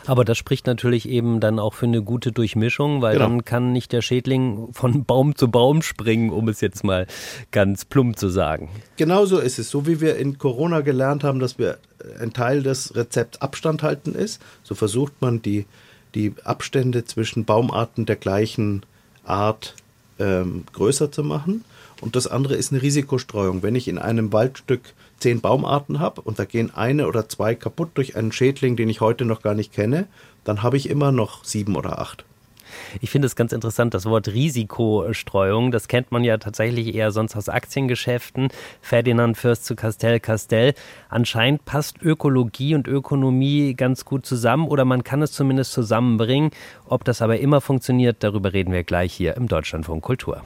Aber 0.06 0.24
das 0.24 0.38
spricht 0.38 0.66
natürlich 0.66 1.08
eben 1.08 1.40
dann 1.40 1.58
auch 1.58 1.74
für 1.74 1.86
eine 1.86 2.02
gute 2.02 2.32
Durchmischung, 2.32 3.02
weil 3.02 3.14
genau. 3.14 3.28
dann 3.28 3.44
kann 3.44 3.72
nicht 3.72 3.92
der 3.92 4.02
Schädling 4.02 4.68
von 4.72 5.04
Baum 5.04 5.36
zu 5.36 5.50
Baum 5.50 5.82
springen, 5.82 6.30
um 6.30 6.48
es 6.48 6.60
jetzt 6.60 6.84
mal 6.84 7.06
ganz 7.50 7.84
plump 7.84 8.18
zu 8.18 8.28
sagen. 8.28 8.68
Genau 8.96 9.26
so 9.26 9.38
ist 9.38 9.58
es. 9.58 9.70
So 9.70 9.86
wie 9.86 10.00
wir 10.00 10.16
in 10.16 10.38
Corona 10.38 10.80
gelernt 10.80 11.24
haben, 11.24 11.40
dass 11.40 11.58
wir 11.58 11.78
ein 12.20 12.32
Teil 12.32 12.62
des 12.62 12.94
Rezepts 12.94 13.40
Abstand 13.40 13.82
halten 13.82 14.14
ist, 14.14 14.40
so 14.62 14.74
versucht 14.74 15.20
man 15.20 15.42
die, 15.42 15.66
die 16.14 16.34
Abstände 16.44 17.04
zwischen 17.04 17.44
Baumarten 17.44 18.06
der 18.06 18.16
gleichen 18.16 18.84
Art 19.24 19.74
ähm, 20.18 20.64
größer 20.72 21.10
zu 21.10 21.24
machen. 21.24 21.64
Und 22.00 22.16
das 22.16 22.26
andere 22.26 22.54
ist 22.54 22.72
eine 22.72 22.82
Risikostreuung. 22.82 23.62
Wenn 23.62 23.74
ich 23.74 23.88
in 23.88 23.98
einem 23.98 24.32
Waldstück 24.32 24.94
zehn 25.24 25.40
Baumarten 25.40 26.00
habe 26.00 26.20
und 26.20 26.38
da 26.38 26.44
gehen 26.44 26.70
eine 26.74 27.08
oder 27.08 27.30
zwei 27.30 27.54
kaputt 27.54 27.92
durch 27.94 28.14
einen 28.14 28.30
Schädling, 28.30 28.76
den 28.76 28.90
ich 28.90 29.00
heute 29.00 29.24
noch 29.24 29.40
gar 29.40 29.54
nicht 29.54 29.72
kenne, 29.72 30.06
dann 30.44 30.62
habe 30.62 30.76
ich 30.76 30.90
immer 30.90 31.12
noch 31.12 31.44
sieben 31.44 31.76
oder 31.76 31.98
acht. 31.98 32.26
Ich 33.00 33.08
finde 33.08 33.24
es 33.24 33.34
ganz 33.34 33.52
interessant, 33.52 33.94
das 33.94 34.04
Wort 34.04 34.28
Risikostreuung, 34.28 35.70
das 35.70 35.88
kennt 35.88 36.12
man 36.12 36.24
ja 36.24 36.36
tatsächlich 36.36 36.94
eher 36.94 37.10
sonst 37.10 37.36
aus 37.36 37.48
Aktiengeschäften. 37.48 38.48
Ferdinand 38.82 39.38
Fürst 39.38 39.64
zu 39.64 39.76
Castell 39.76 40.20
Castell. 40.20 40.74
Anscheinend 41.08 41.64
passt 41.64 42.02
Ökologie 42.02 42.74
und 42.74 42.86
Ökonomie 42.86 43.72
ganz 43.72 44.04
gut 44.04 44.26
zusammen 44.26 44.68
oder 44.68 44.84
man 44.84 45.04
kann 45.04 45.22
es 45.22 45.32
zumindest 45.32 45.72
zusammenbringen. 45.72 46.50
Ob 46.84 47.04
das 47.04 47.22
aber 47.22 47.38
immer 47.38 47.62
funktioniert, 47.62 48.18
darüber 48.20 48.52
reden 48.52 48.74
wir 48.74 48.84
gleich 48.84 49.14
hier 49.14 49.38
im 49.38 49.48
Deutschlandfunk 49.48 50.02
Kultur. 50.02 50.42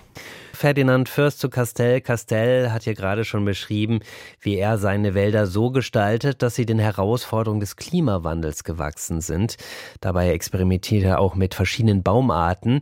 Ferdinand 0.59 1.09
Fürst 1.09 1.39
zu 1.39 1.51
Castell. 1.51 2.01
Castell 2.01 2.73
hat 2.73 2.85
ja 2.85 2.93
gerade 2.93 3.25
schon 3.25 3.45
beschrieben, 3.45 4.01
wie 4.41 4.57
er 4.57 4.77
seine 4.77 5.15
Wälder 5.15 5.47
so 5.47 5.71
gestaltet, 5.71 6.43
dass 6.43 6.57
sie 6.57 6.67
den 6.67 6.81
Herausforderungen 6.81 7.61
des 7.61 7.77
Klimawandels 7.77 8.65
gewachsen 8.65 9.21
sind. 9.21 9.57
Dabei 10.01 10.33
experimentiert 10.33 11.05
er 11.05 11.21
auch 11.21 11.37
mit 11.37 11.55
verschiedenen 11.55 12.03
Baumarten. 12.03 12.81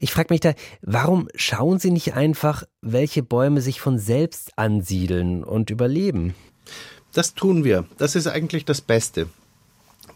Ich 0.00 0.10
frage 0.10 0.34
mich 0.34 0.40
da, 0.40 0.54
warum 0.80 1.28
schauen 1.36 1.78
Sie 1.78 1.92
nicht 1.92 2.14
einfach, 2.14 2.64
welche 2.80 3.22
Bäume 3.22 3.60
sich 3.60 3.80
von 3.80 4.00
selbst 4.00 4.58
ansiedeln 4.58 5.44
und 5.44 5.70
überleben? 5.70 6.34
Das 7.12 7.34
tun 7.34 7.62
wir. 7.62 7.84
Das 7.98 8.16
ist 8.16 8.26
eigentlich 8.26 8.64
das 8.64 8.80
Beste. 8.80 9.28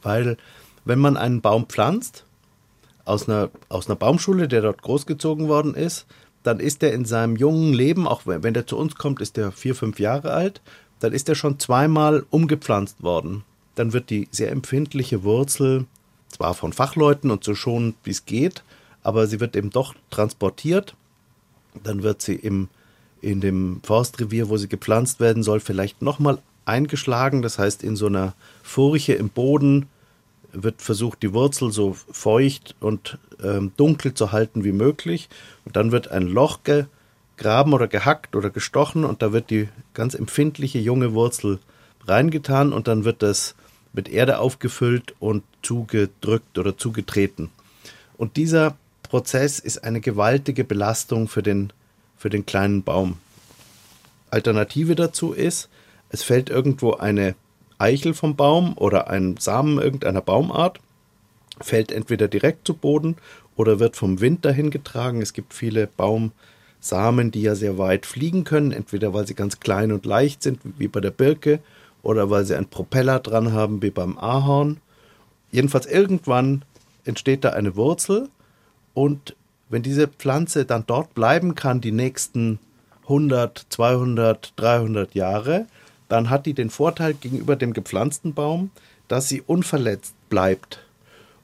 Weil 0.03 0.37
wenn 0.85 0.99
man 0.99 1.17
einen 1.17 1.41
Baum 1.41 1.67
pflanzt, 1.67 2.25
aus 3.05 3.29
einer, 3.29 3.51
aus 3.69 3.87
einer 3.87 3.95
Baumschule, 3.95 4.49
der 4.49 4.63
dort 4.63 4.83
großgezogen 4.83 5.47
worden 5.47 5.75
ist, 5.75 6.07
dann 6.47 6.61
ist 6.61 6.83
er 6.85 6.93
in 6.93 7.05
seinem 7.05 7.35
jungen 7.35 7.73
Leben, 7.73 8.07
auch 8.07 8.23
wenn 8.25 8.55
der 8.55 8.67
zu 8.67 8.79
uns 8.79 8.95
kommt, 8.95 9.21
ist 9.21 9.37
er 9.37 9.51
vier, 9.51 9.75
fünf 9.75 9.99
Jahre 9.99 10.33
alt, 10.33 10.61
dann 11.01 11.13
ist 11.13 11.29
er 11.29 11.35
schon 11.35 11.59
zweimal 11.59 12.25
umgepflanzt 12.31 13.03
worden. 13.03 13.43
Dann 13.75 13.93
wird 13.93 14.11
die 14.11 14.29
sehr 14.31 14.53
empfindliche 14.53 15.25
Wurzel 15.25 15.87
zwar 16.29 16.55
von 16.55 16.73
Fachleuten 16.73 17.31
und 17.31 17.43
so 17.43 17.55
schon, 17.55 17.95
wie 18.05 18.11
es 18.11 18.27
geht, 18.27 18.63
aber 19.03 19.27
sie 19.27 19.41
wird 19.41 19.57
eben 19.57 19.71
doch 19.71 19.95
transportiert. 20.11 20.95
Dann 21.83 22.03
wird 22.03 22.23
sie 22.23 22.37
im, 22.37 22.69
in 23.21 23.41
dem 23.41 23.81
Forstrevier, 23.83 24.49
wo 24.49 24.57
sie 24.57 24.69
gepflanzt 24.69 25.19
werden 25.19 25.43
soll, 25.43 25.61
vielleicht 25.61 26.01
nochmal 26.01 26.39
eingeschlagen. 26.65 27.43
Das 27.43 27.59
heißt, 27.59 27.83
in 27.83 27.97
so 27.97 28.07
einer 28.07 28.35
Furche 28.63 29.15
im 29.15 29.31
Boden 29.31 29.87
wird 30.63 30.83
versucht, 30.83 31.23
die 31.23 31.33
Wurzel 31.33 31.73
so 31.73 31.95
feucht 32.11 32.75
und 32.81 33.19
ähm, 33.43 33.73
dunkel 33.77 34.15
zu 34.15 34.33
halten 34.33 34.65
wie 34.65 34.73
möglich. 34.73 35.29
Und 35.65 35.77
dann 35.77 35.93
wird 35.93 36.11
ein 36.11 36.27
Loch 36.27 36.61
gegraben 36.65 37.73
oder 37.73 37.89
gehackt 37.89 38.37
oder 38.37 38.51
gestochen 38.51 39.05
und 39.05 39.23
da 39.23 39.33
wird 39.33 39.51
die 39.51 39.69
ganz 39.95 40.15
empfindliche 40.15 40.79
junge 40.79 41.13
Wurzel 41.13 41.59
reingetan 42.07 42.73
und 42.73 42.89
dann 42.89 43.05
wird 43.05 43.23
das 43.23 43.55
mit 43.93 44.09
Erde 44.09 44.39
aufgefüllt 44.39 45.15
und 45.21 45.43
zugedrückt 45.63 46.59
oder 46.59 46.77
zugetreten. 46.77 47.51
Und 48.17 48.37
dieser 48.37 48.77
Prozess 49.03 49.59
ist 49.59 49.85
eine 49.85 50.01
gewaltige 50.01 50.65
Belastung 50.65 51.29
für 51.29 51.43
den, 51.43 51.73
für 52.17 52.31
den 52.31 52.47
kleinen 52.47 52.83
Baum. 52.83 53.19
Alternative 54.31 54.95
dazu 54.95 55.33
ist, 55.33 55.69
es 56.11 56.23
fällt 56.23 56.51
irgendwo 56.51 56.95
eine 56.95 57.35
Eichel 57.79 58.15
vom 58.15 58.37
Baum 58.37 58.77
oder 58.77 59.09
ein 59.09 59.37
Samen 59.39 59.79
irgendeiner 59.79 60.23
Baumart, 60.23 60.81
fällt 61.61 61.93
entweder 61.93 62.29
direkt 62.29 62.67
zu 62.67 62.75
Boden 62.75 63.17
oder 63.57 63.81
wird 63.81 63.97
vom 63.97 64.21
Wind 64.21 64.45
dahin 64.45 64.71
getragen. 64.71 65.23
Es 65.23 65.33
gibt 65.33 65.55
viele 65.55 65.87
Baumsamen, 65.87 67.31
die 67.31 67.43
ja 67.43 67.55
sehr 67.55 67.79
weit 67.79 68.07
fliegen 68.07 68.45
können, 68.45 68.73
entweder 68.73 69.15
weil 69.15 69.27
sie 69.27 69.35
ganz 69.35 69.61
klein 69.61 69.93
und 69.93 70.07
leicht 70.07 70.43
sind, 70.43 70.61
wie 70.79 70.89
bei 70.89 71.01
der 71.01 71.11
Birke, 71.11 71.61
oder 72.03 72.31
weil 72.31 72.45
sie 72.45 72.55
einen 72.55 72.69
Propeller 72.69 73.19
dran 73.19 73.53
haben, 73.53 73.83
wie 73.83 73.91
beim 73.91 74.17
Ahorn. 74.17 74.81
Jedenfalls 75.51 75.87
irgendwann 75.87 76.65
entsteht 77.05 77.45
da 77.45 77.51
eine 77.51 77.75
Wurzel 77.75 78.29
und 78.95 79.35
wenn 79.69 79.83
diese 79.83 80.07
Pflanze 80.07 80.65
dann 80.65 80.85
dort 80.87 81.15
bleiben 81.15 81.57
kann, 81.57 81.81
die 81.81 81.93
nächsten 81.93 82.61
100, 83.05 83.67
200, 83.71 84.53
300 84.57 85.15
Jahre, 85.15 85.67
dann 86.09 86.31
hat 86.31 86.47
die 86.47 86.55
den 86.55 86.71
Vorteil 86.71 87.15
gegenüber 87.15 87.57
dem 87.57 87.73
gepflanzten 87.73 88.35
Baum, 88.35 88.71
dass 89.09 89.29
sie 89.29 89.43
unverletzt 89.43 90.15
bleibt. 90.29 90.81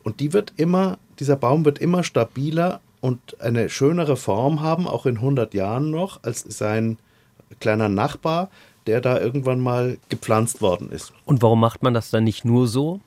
Und 0.02 0.20
die 0.20 0.32
wird 0.32 0.52
immer, 0.56 0.98
dieser 1.18 1.36
Baum 1.36 1.64
wird 1.64 1.78
immer 1.78 2.04
stabiler 2.04 2.80
und 3.00 3.40
eine 3.40 3.68
schönere 3.68 4.16
Form 4.16 4.60
haben, 4.60 4.86
auch 4.86 5.06
in 5.06 5.16
100 5.16 5.54
Jahren 5.54 5.90
noch, 5.90 6.22
als 6.22 6.44
sein 6.48 6.98
kleiner 7.60 7.88
Nachbar, 7.88 8.48
der 8.86 9.00
da 9.00 9.20
irgendwann 9.20 9.60
mal 9.60 9.98
gepflanzt 10.08 10.60
worden 10.60 10.90
ist. 10.90 11.12
Und 11.24 11.42
warum 11.42 11.60
macht 11.60 11.82
man 11.82 11.94
das 11.94 12.10
dann 12.10 12.24
nicht 12.24 12.44
nur 12.44 12.66
so? 12.66 13.00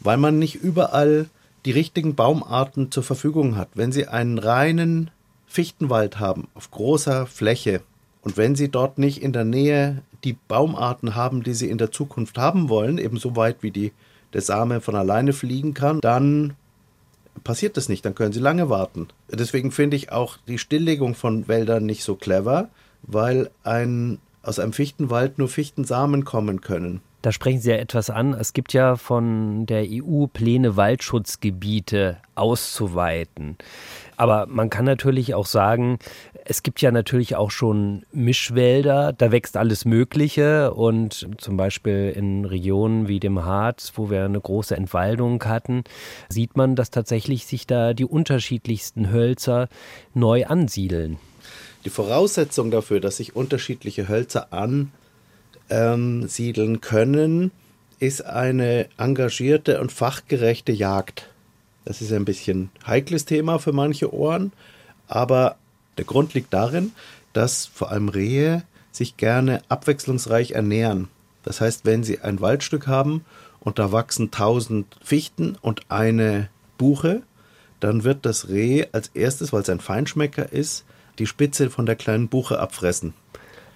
Weil 0.00 0.16
man 0.16 0.38
nicht 0.38 0.56
überall 0.56 1.28
die 1.64 1.70
richtigen 1.70 2.14
Baumarten 2.14 2.90
zur 2.90 3.02
Verfügung 3.02 3.56
hat. 3.56 3.68
Wenn 3.74 3.92
Sie 3.92 4.06
einen 4.06 4.38
reinen 4.38 5.10
Fichtenwald 5.46 6.18
haben 6.18 6.48
auf 6.54 6.70
großer 6.70 7.26
Fläche 7.26 7.80
und 8.22 8.36
wenn 8.36 8.54
Sie 8.54 8.68
dort 8.68 8.98
nicht 8.98 9.22
in 9.22 9.32
der 9.32 9.44
Nähe 9.44 10.02
die 10.24 10.36
Baumarten 10.48 11.14
haben, 11.14 11.42
die 11.42 11.54
Sie 11.54 11.68
in 11.68 11.78
der 11.78 11.92
Zukunft 11.92 12.38
haben 12.38 12.68
wollen, 12.68 12.98
eben 12.98 13.18
so 13.18 13.36
weit 13.36 13.62
wie 13.62 13.70
die, 13.70 13.92
der 14.32 14.40
Same 14.40 14.80
von 14.80 14.96
alleine 14.96 15.32
fliegen 15.32 15.74
kann, 15.74 16.00
dann 16.00 16.54
passiert 17.44 17.76
das 17.76 17.88
nicht, 17.88 18.04
dann 18.04 18.14
können 18.14 18.32
Sie 18.32 18.40
lange 18.40 18.68
warten. 18.68 19.08
Deswegen 19.30 19.70
finde 19.70 19.96
ich 19.96 20.12
auch 20.12 20.38
die 20.48 20.58
Stilllegung 20.58 21.14
von 21.14 21.48
Wäldern 21.48 21.86
nicht 21.86 22.04
so 22.04 22.14
clever, 22.16 22.68
weil 23.02 23.50
ein, 23.62 24.18
aus 24.42 24.58
einem 24.58 24.72
Fichtenwald 24.72 25.38
nur 25.38 25.48
Fichtensamen 25.48 26.24
kommen 26.24 26.60
können. 26.60 27.00
Da 27.24 27.32
sprechen 27.32 27.58
Sie 27.58 27.70
ja 27.70 27.76
etwas 27.76 28.10
an. 28.10 28.34
Es 28.34 28.52
gibt 28.52 28.74
ja 28.74 28.96
von 28.96 29.64
der 29.64 29.86
EU 29.88 30.26
Pläne, 30.26 30.76
Waldschutzgebiete 30.76 32.18
auszuweiten. 32.34 33.56
Aber 34.18 34.44
man 34.44 34.68
kann 34.68 34.84
natürlich 34.84 35.32
auch 35.32 35.46
sagen, 35.46 35.98
es 36.44 36.62
gibt 36.62 36.82
ja 36.82 36.92
natürlich 36.92 37.34
auch 37.34 37.50
schon 37.50 38.04
Mischwälder, 38.12 39.14
da 39.14 39.32
wächst 39.32 39.56
alles 39.56 39.86
Mögliche 39.86 40.74
und 40.74 41.26
zum 41.38 41.56
Beispiel 41.56 42.12
in 42.14 42.44
Regionen 42.44 43.08
wie 43.08 43.20
dem 43.20 43.42
Harz, 43.42 43.94
wo 43.96 44.10
wir 44.10 44.26
eine 44.26 44.42
große 44.42 44.76
Entwaldung 44.76 45.42
hatten, 45.44 45.84
sieht 46.28 46.58
man, 46.58 46.76
dass 46.76 46.90
tatsächlich 46.90 47.46
sich 47.46 47.66
da 47.66 47.94
die 47.94 48.04
unterschiedlichsten 48.04 49.10
Hölzer 49.10 49.70
neu 50.12 50.44
ansiedeln. 50.44 51.16
Die 51.86 51.90
Voraussetzung 51.90 52.70
dafür, 52.70 53.00
dass 53.00 53.16
sich 53.16 53.34
unterschiedliche 53.34 54.08
Hölzer 54.08 54.52
an 54.52 54.92
ähm, 55.74 56.28
siedeln 56.28 56.80
können, 56.80 57.50
ist 57.98 58.24
eine 58.24 58.86
engagierte 58.96 59.80
und 59.80 59.90
fachgerechte 59.90 60.72
Jagd. 60.72 61.28
Das 61.84 62.00
ist 62.00 62.12
ein 62.12 62.24
bisschen 62.24 62.70
heikles 62.86 63.24
Thema 63.24 63.58
für 63.58 63.72
manche 63.72 64.14
Ohren, 64.14 64.52
aber 65.08 65.56
der 65.98 66.04
Grund 66.04 66.34
liegt 66.34 66.54
darin, 66.54 66.92
dass 67.32 67.66
vor 67.66 67.90
allem 67.90 68.08
Rehe 68.08 68.62
sich 68.92 69.16
gerne 69.16 69.62
abwechslungsreich 69.68 70.52
ernähren. 70.52 71.08
Das 71.42 71.60
heißt, 71.60 71.84
wenn 71.84 72.04
sie 72.04 72.20
ein 72.20 72.40
Waldstück 72.40 72.86
haben 72.86 73.24
und 73.60 73.78
da 73.78 73.90
wachsen 73.90 74.30
tausend 74.30 74.96
Fichten 75.02 75.56
und 75.60 75.90
eine 75.90 76.48
Buche, 76.78 77.22
dann 77.80 78.04
wird 78.04 78.24
das 78.24 78.48
Reh 78.48 78.86
als 78.92 79.08
erstes, 79.08 79.52
weil 79.52 79.62
es 79.62 79.68
ein 79.68 79.80
Feinschmecker 79.80 80.52
ist, 80.52 80.84
die 81.18 81.26
Spitze 81.26 81.68
von 81.68 81.84
der 81.84 81.96
kleinen 81.96 82.28
Buche 82.28 82.58
abfressen. 82.60 83.14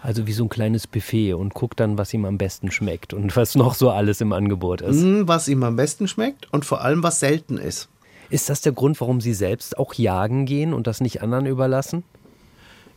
Also 0.08 0.26
wie 0.26 0.32
so 0.32 0.44
ein 0.44 0.48
kleines 0.48 0.86
Buffet 0.86 1.34
und 1.34 1.52
guckt 1.52 1.80
dann, 1.80 1.98
was 1.98 2.14
ihm 2.14 2.24
am 2.24 2.38
besten 2.38 2.70
schmeckt 2.70 3.12
und 3.12 3.36
was 3.36 3.54
noch 3.54 3.74
so 3.74 3.90
alles 3.90 4.22
im 4.22 4.32
Angebot 4.32 4.80
ist. 4.80 5.02
Mm, 5.02 5.28
was 5.28 5.48
ihm 5.48 5.62
am 5.62 5.76
besten 5.76 6.08
schmeckt 6.08 6.50
und 6.50 6.64
vor 6.64 6.80
allem 6.80 7.02
was 7.02 7.20
selten 7.20 7.58
ist. 7.58 7.90
Ist 8.30 8.48
das 8.48 8.62
der 8.62 8.72
Grund, 8.72 8.98
warum 9.02 9.20
Sie 9.20 9.34
selbst 9.34 9.76
auch 9.76 9.92
jagen 9.92 10.46
gehen 10.46 10.72
und 10.72 10.86
das 10.86 11.02
nicht 11.02 11.20
anderen 11.20 11.44
überlassen? 11.44 12.04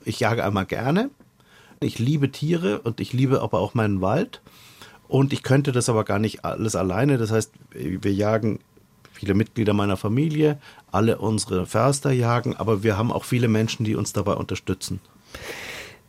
Ich 0.06 0.22
jage 0.22 0.46
einmal 0.46 0.66
gerne. 0.66 1.10
Ich 1.82 2.00
liebe 2.00 2.32
Tiere 2.32 2.80
und 2.80 3.02
ich 3.02 3.12
liebe 3.12 3.42
aber 3.42 3.60
auch 3.60 3.74
meinen 3.74 4.00
Wald. 4.00 4.40
Und 5.10 5.34
ich 5.34 5.44
könnte 5.44 5.74
das 5.74 5.90
aber 5.90 6.06
gar 6.06 6.18
nicht 6.18 6.46
alles 6.46 6.78
alleine. 6.78 7.18
Das 7.18 7.30
heißt, 7.30 7.52
wir 7.74 8.14
jagen 8.14 8.60
viele 9.12 9.34
Mitglieder 9.34 9.74
meiner 9.74 9.98
Familie, 9.98 10.62
alle 10.94 11.18
unsere 11.18 11.66
Förster 11.66 12.14
jagen, 12.14 12.56
aber 12.56 12.84
wir 12.84 12.98
haben 12.98 13.12
auch 13.12 13.26
viele 13.26 13.50
Menschen, 13.50 13.84
die 13.84 13.96
uns 13.96 14.14
dabei 14.14 14.36
unterstützen. 14.36 15.02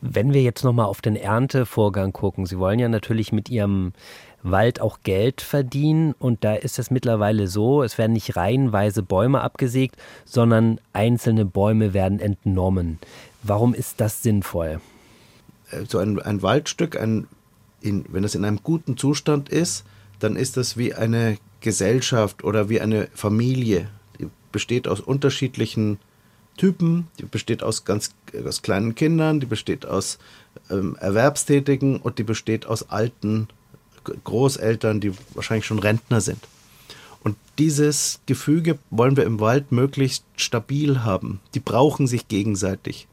Wenn 0.04 0.32
wir 0.34 0.42
jetzt 0.42 0.64
nochmal 0.64 0.86
auf 0.86 1.00
den 1.00 1.14
Erntevorgang 1.14 2.12
gucken, 2.12 2.44
Sie 2.44 2.58
wollen 2.58 2.80
ja 2.80 2.88
natürlich 2.88 3.30
mit 3.30 3.48
Ihrem 3.48 3.92
Wald 4.42 4.80
auch 4.80 4.98
Geld 5.04 5.40
verdienen 5.40 6.12
und 6.18 6.42
da 6.42 6.54
ist 6.54 6.80
es 6.80 6.90
mittlerweile 6.90 7.46
so, 7.46 7.84
es 7.84 7.98
werden 7.98 8.12
nicht 8.12 8.34
reihenweise 8.34 9.04
Bäume 9.04 9.42
abgesägt, 9.42 9.94
sondern 10.24 10.80
einzelne 10.92 11.44
Bäume 11.44 11.94
werden 11.94 12.18
entnommen. 12.18 12.98
Warum 13.44 13.74
ist 13.74 14.00
das 14.00 14.24
sinnvoll? 14.24 14.80
Äh, 15.70 15.84
so 15.86 15.98
ein, 15.98 16.20
ein 16.20 16.42
Waldstück, 16.42 17.00
ein, 17.00 17.28
in, 17.80 18.04
wenn 18.08 18.24
es 18.24 18.34
in 18.34 18.44
einem 18.44 18.60
guten 18.64 18.96
Zustand 18.96 19.50
ist, 19.50 19.84
dann 20.18 20.34
ist 20.34 20.56
das 20.56 20.76
wie 20.76 20.94
eine 20.94 21.38
Gesellschaft 21.60 22.42
oder 22.42 22.68
wie 22.68 22.80
eine 22.80 23.06
Familie. 23.14 23.88
Die 24.18 24.26
besteht 24.50 24.88
aus 24.88 24.98
unterschiedlichen 24.98 25.98
Typen, 26.56 27.08
die 27.18 27.24
besteht 27.24 27.62
aus 27.62 27.84
ganz 27.84 28.14
aus 28.44 28.62
kleinen 28.62 28.94
Kindern, 28.94 29.40
die 29.40 29.46
besteht 29.46 29.86
aus 29.86 30.18
ähm, 30.70 30.96
Erwerbstätigen 31.00 31.98
und 31.98 32.18
die 32.18 32.24
besteht 32.24 32.66
aus 32.66 32.90
alten 32.90 33.48
Großeltern, 34.04 35.00
die 35.00 35.12
wahrscheinlich 35.34 35.66
schon 35.66 35.78
Rentner 35.78 36.20
sind. 36.20 36.40
Und 37.22 37.36
dieses 37.58 38.20
Gefüge 38.26 38.78
wollen 38.90 39.16
wir 39.16 39.24
im 39.24 39.40
Wald 39.40 39.70
möglichst 39.70 40.24
stabil 40.36 41.04
haben. 41.04 41.40
Die 41.54 41.60
brauchen 41.60 42.06
sich 42.06 42.28
gegenseitig. 42.28 43.06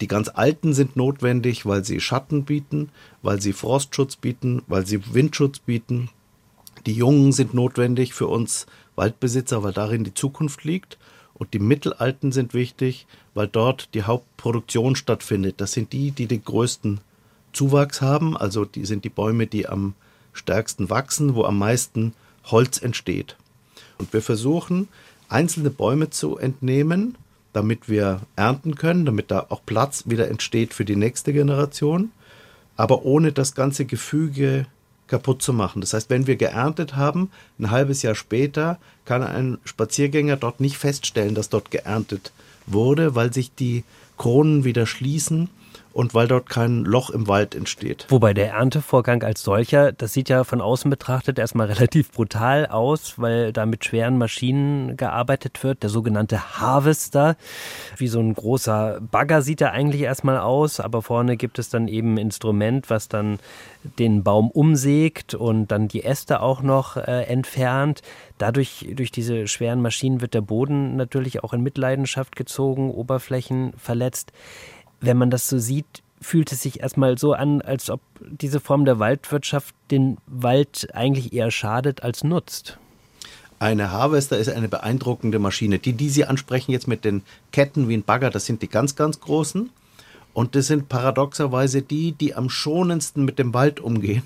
Die 0.00 0.08
ganz 0.08 0.28
Alten 0.28 0.72
sind 0.72 0.96
notwendig, 0.96 1.66
weil 1.66 1.84
sie 1.84 2.00
Schatten 2.00 2.44
bieten, 2.44 2.90
weil 3.22 3.40
sie 3.40 3.52
Frostschutz 3.52 4.16
bieten, 4.16 4.62
weil 4.66 4.86
sie 4.86 5.14
Windschutz 5.14 5.58
bieten. 5.58 6.10
Die 6.86 6.94
Jungen 6.94 7.32
sind 7.32 7.54
notwendig 7.54 8.14
für 8.14 8.26
uns 8.26 8.66
Waldbesitzer, 8.94 9.62
weil 9.62 9.72
darin 9.72 10.04
die 10.04 10.14
Zukunft 10.14 10.64
liegt. 10.64 10.98
Und 11.40 11.54
die 11.54 11.58
Mittelalten 11.58 12.32
sind 12.32 12.52
wichtig, 12.52 13.06
weil 13.32 13.48
dort 13.48 13.94
die 13.94 14.02
Hauptproduktion 14.02 14.94
stattfindet. 14.94 15.54
Das 15.56 15.72
sind 15.72 15.94
die, 15.94 16.10
die 16.10 16.26
den 16.26 16.44
größten 16.44 17.00
Zuwachs 17.54 18.02
haben. 18.02 18.36
Also 18.36 18.66
die 18.66 18.84
sind 18.84 19.04
die 19.04 19.08
Bäume, 19.08 19.46
die 19.46 19.66
am 19.66 19.94
stärksten 20.34 20.90
wachsen, 20.90 21.34
wo 21.34 21.44
am 21.44 21.58
meisten 21.58 22.12
Holz 22.44 22.82
entsteht. 22.82 23.36
Und 23.96 24.12
wir 24.12 24.20
versuchen, 24.20 24.88
einzelne 25.30 25.70
Bäume 25.70 26.10
zu 26.10 26.36
entnehmen, 26.36 27.16
damit 27.54 27.88
wir 27.88 28.20
ernten 28.36 28.74
können, 28.74 29.06
damit 29.06 29.30
da 29.30 29.46
auch 29.48 29.62
Platz 29.64 30.04
wieder 30.06 30.28
entsteht 30.28 30.74
für 30.74 30.84
die 30.84 30.94
nächste 30.94 31.32
Generation, 31.32 32.12
aber 32.76 33.06
ohne 33.06 33.32
das 33.32 33.54
ganze 33.54 33.86
Gefüge 33.86 34.66
kaputt 35.10 35.42
zu 35.42 35.52
machen. 35.52 35.80
Das 35.82 35.92
heißt, 35.92 36.08
wenn 36.08 36.26
wir 36.26 36.36
geerntet 36.36 36.96
haben, 36.96 37.30
ein 37.58 37.70
halbes 37.70 38.00
Jahr 38.02 38.14
später 38.14 38.78
kann 39.04 39.22
ein 39.22 39.58
Spaziergänger 39.64 40.36
dort 40.36 40.60
nicht 40.60 40.78
feststellen, 40.78 41.34
dass 41.34 41.50
dort 41.50 41.70
geerntet 41.70 42.32
wurde, 42.66 43.14
weil 43.14 43.32
sich 43.32 43.54
die 43.54 43.84
Kronen 44.16 44.64
wieder 44.64 44.86
schließen 44.86 45.50
und 45.92 46.14
weil 46.14 46.28
dort 46.28 46.48
kein 46.48 46.84
Loch 46.84 47.10
im 47.10 47.26
Wald 47.26 47.54
entsteht. 47.54 48.06
Wobei 48.08 48.32
der 48.34 48.52
Erntevorgang 48.52 49.22
als 49.22 49.42
solcher, 49.42 49.92
das 49.92 50.12
sieht 50.12 50.28
ja 50.28 50.44
von 50.44 50.60
außen 50.60 50.90
betrachtet 50.90 51.38
erstmal 51.38 51.66
relativ 51.72 52.12
brutal 52.12 52.66
aus, 52.66 53.14
weil 53.16 53.52
da 53.52 53.66
mit 53.66 53.84
schweren 53.84 54.18
Maschinen 54.18 54.96
gearbeitet 54.96 55.62
wird. 55.62 55.82
Der 55.82 55.90
sogenannte 55.90 56.60
Harvester, 56.60 57.36
wie 57.96 58.08
so 58.08 58.20
ein 58.20 58.34
großer 58.34 59.00
Bagger 59.00 59.42
sieht 59.42 59.60
er 59.60 59.72
eigentlich 59.72 60.02
erstmal 60.02 60.38
aus, 60.38 60.80
aber 60.80 61.02
vorne 61.02 61.36
gibt 61.36 61.58
es 61.58 61.68
dann 61.68 61.88
eben 61.88 62.14
ein 62.14 62.18
Instrument, 62.18 62.90
was 62.90 63.08
dann 63.08 63.38
den 63.98 64.22
Baum 64.22 64.50
umsägt 64.50 65.34
und 65.34 65.68
dann 65.68 65.88
die 65.88 66.04
Äste 66.04 66.40
auch 66.40 66.62
noch 66.62 66.96
äh, 66.96 67.24
entfernt. 67.24 68.02
Dadurch, 68.38 68.86
durch 68.94 69.10
diese 69.10 69.48
schweren 69.48 69.82
Maschinen 69.82 70.20
wird 70.20 70.34
der 70.34 70.40
Boden 70.42 70.96
natürlich 70.96 71.42
auch 71.42 71.52
in 71.52 71.62
Mitleidenschaft 71.62 72.36
gezogen, 72.36 72.90
Oberflächen 72.90 73.72
verletzt 73.76 74.32
wenn 75.00 75.16
man 75.16 75.30
das 75.30 75.48
so 75.48 75.58
sieht, 75.58 76.02
fühlt 76.20 76.52
es 76.52 76.62
sich 76.62 76.80
erstmal 76.80 77.18
so 77.18 77.32
an, 77.32 77.62
als 77.62 77.90
ob 77.90 78.00
diese 78.20 78.60
Form 78.60 78.84
der 78.84 78.98
Waldwirtschaft 78.98 79.74
den 79.90 80.18
Wald 80.26 80.88
eigentlich 80.92 81.32
eher 81.32 81.50
schadet 81.50 82.02
als 82.02 82.24
nutzt. 82.24 82.78
Eine 83.58 83.90
Harvester 83.90 84.38
ist 84.38 84.48
eine 84.48 84.68
beeindruckende 84.68 85.38
Maschine. 85.38 85.78
Die, 85.78 85.92
die 85.92 86.08
Sie 86.08 86.24
ansprechen 86.24 86.72
jetzt 86.72 86.88
mit 86.88 87.04
den 87.04 87.22
Ketten 87.52 87.88
wie 87.88 87.96
ein 87.96 88.04
Bagger, 88.04 88.30
das 88.30 88.46
sind 88.46 88.62
die 88.62 88.68
ganz, 88.68 88.96
ganz 88.96 89.20
großen. 89.20 89.70
Und 90.32 90.54
das 90.54 90.66
sind 90.66 90.88
paradoxerweise 90.88 91.82
die, 91.82 92.12
die 92.12 92.34
am 92.34 92.48
schonendsten 92.48 93.24
mit 93.24 93.38
dem 93.38 93.52
Wald 93.52 93.80
umgehen. 93.80 94.22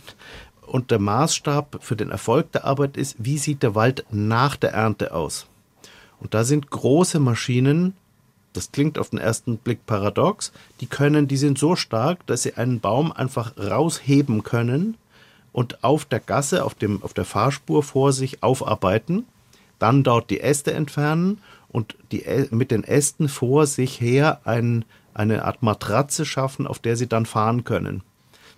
Und 0.66 0.90
der 0.90 0.98
Maßstab 0.98 1.78
für 1.80 1.96
den 1.96 2.10
Erfolg 2.10 2.52
der 2.52 2.64
Arbeit 2.64 2.96
ist, 2.96 3.16
wie 3.18 3.38
sieht 3.38 3.62
der 3.62 3.74
Wald 3.74 4.04
nach 4.10 4.56
der 4.56 4.72
Ernte 4.72 5.14
aus? 5.14 5.46
Und 6.20 6.34
da 6.34 6.44
sind 6.44 6.70
große 6.70 7.20
Maschinen 7.20 7.94
das 8.54 8.72
klingt 8.72 8.98
auf 8.98 9.10
den 9.10 9.18
ersten 9.18 9.58
Blick 9.58 9.84
paradox, 9.84 10.52
die 10.80 10.86
können, 10.86 11.28
die 11.28 11.36
sind 11.36 11.58
so 11.58 11.76
stark, 11.76 12.26
dass 12.26 12.44
sie 12.44 12.54
einen 12.54 12.80
Baum 12.80 13.12
einfach 13.12 13.52
rausheben 13.58 14.42
können 14.42 14.96
und 15.52 15.84
auf 15.84 16.04
der 16.04 16.20
Gasse, 16.20 16.64
auf, 16.64 16.74
dem, 16.74 17.02
auf 17.02 17.12
der 17.12 17.24
Fahrspur 17.24 17.82
vor 17.82 18.12
sich 18.12 18.42
aufarbeiten, 18.42 19.26
dann 19.78 20.02
dort 20.02 20.30
die 20.30 20.40
Äste 20.40 20.72
entfernen 20.72 21.38
und 21.68 21.96
die, 22.12 22.24
mit 22.50 22.70
den 22.70 22.84
Ästen 22.84 23.28
vor 23.28 23.66
sich 23.66 24.00
her 24.00 24.40
ein, 24.44 24.84
eine 25.12 25.44
Art 25.44 25.62
Matratze 25.62 26.24
schaffen, 26.24 26.66
auf 26.66 26.78
der 26.78 26.96
sie 26.96 27.08
dann 27.08 27.26
fahren 27.26 27.64
können. 27.64 28.02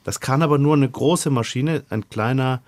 Das 0.05 0.21
kann 0.21 0.43
aber 0.43 0.59
nur 0.59 0.75
eine 0.75 0.89
große 0.89 1.31
Maschine, 1.31 1.83
ein 1.91 2.09
kleiner, 2.09 2.61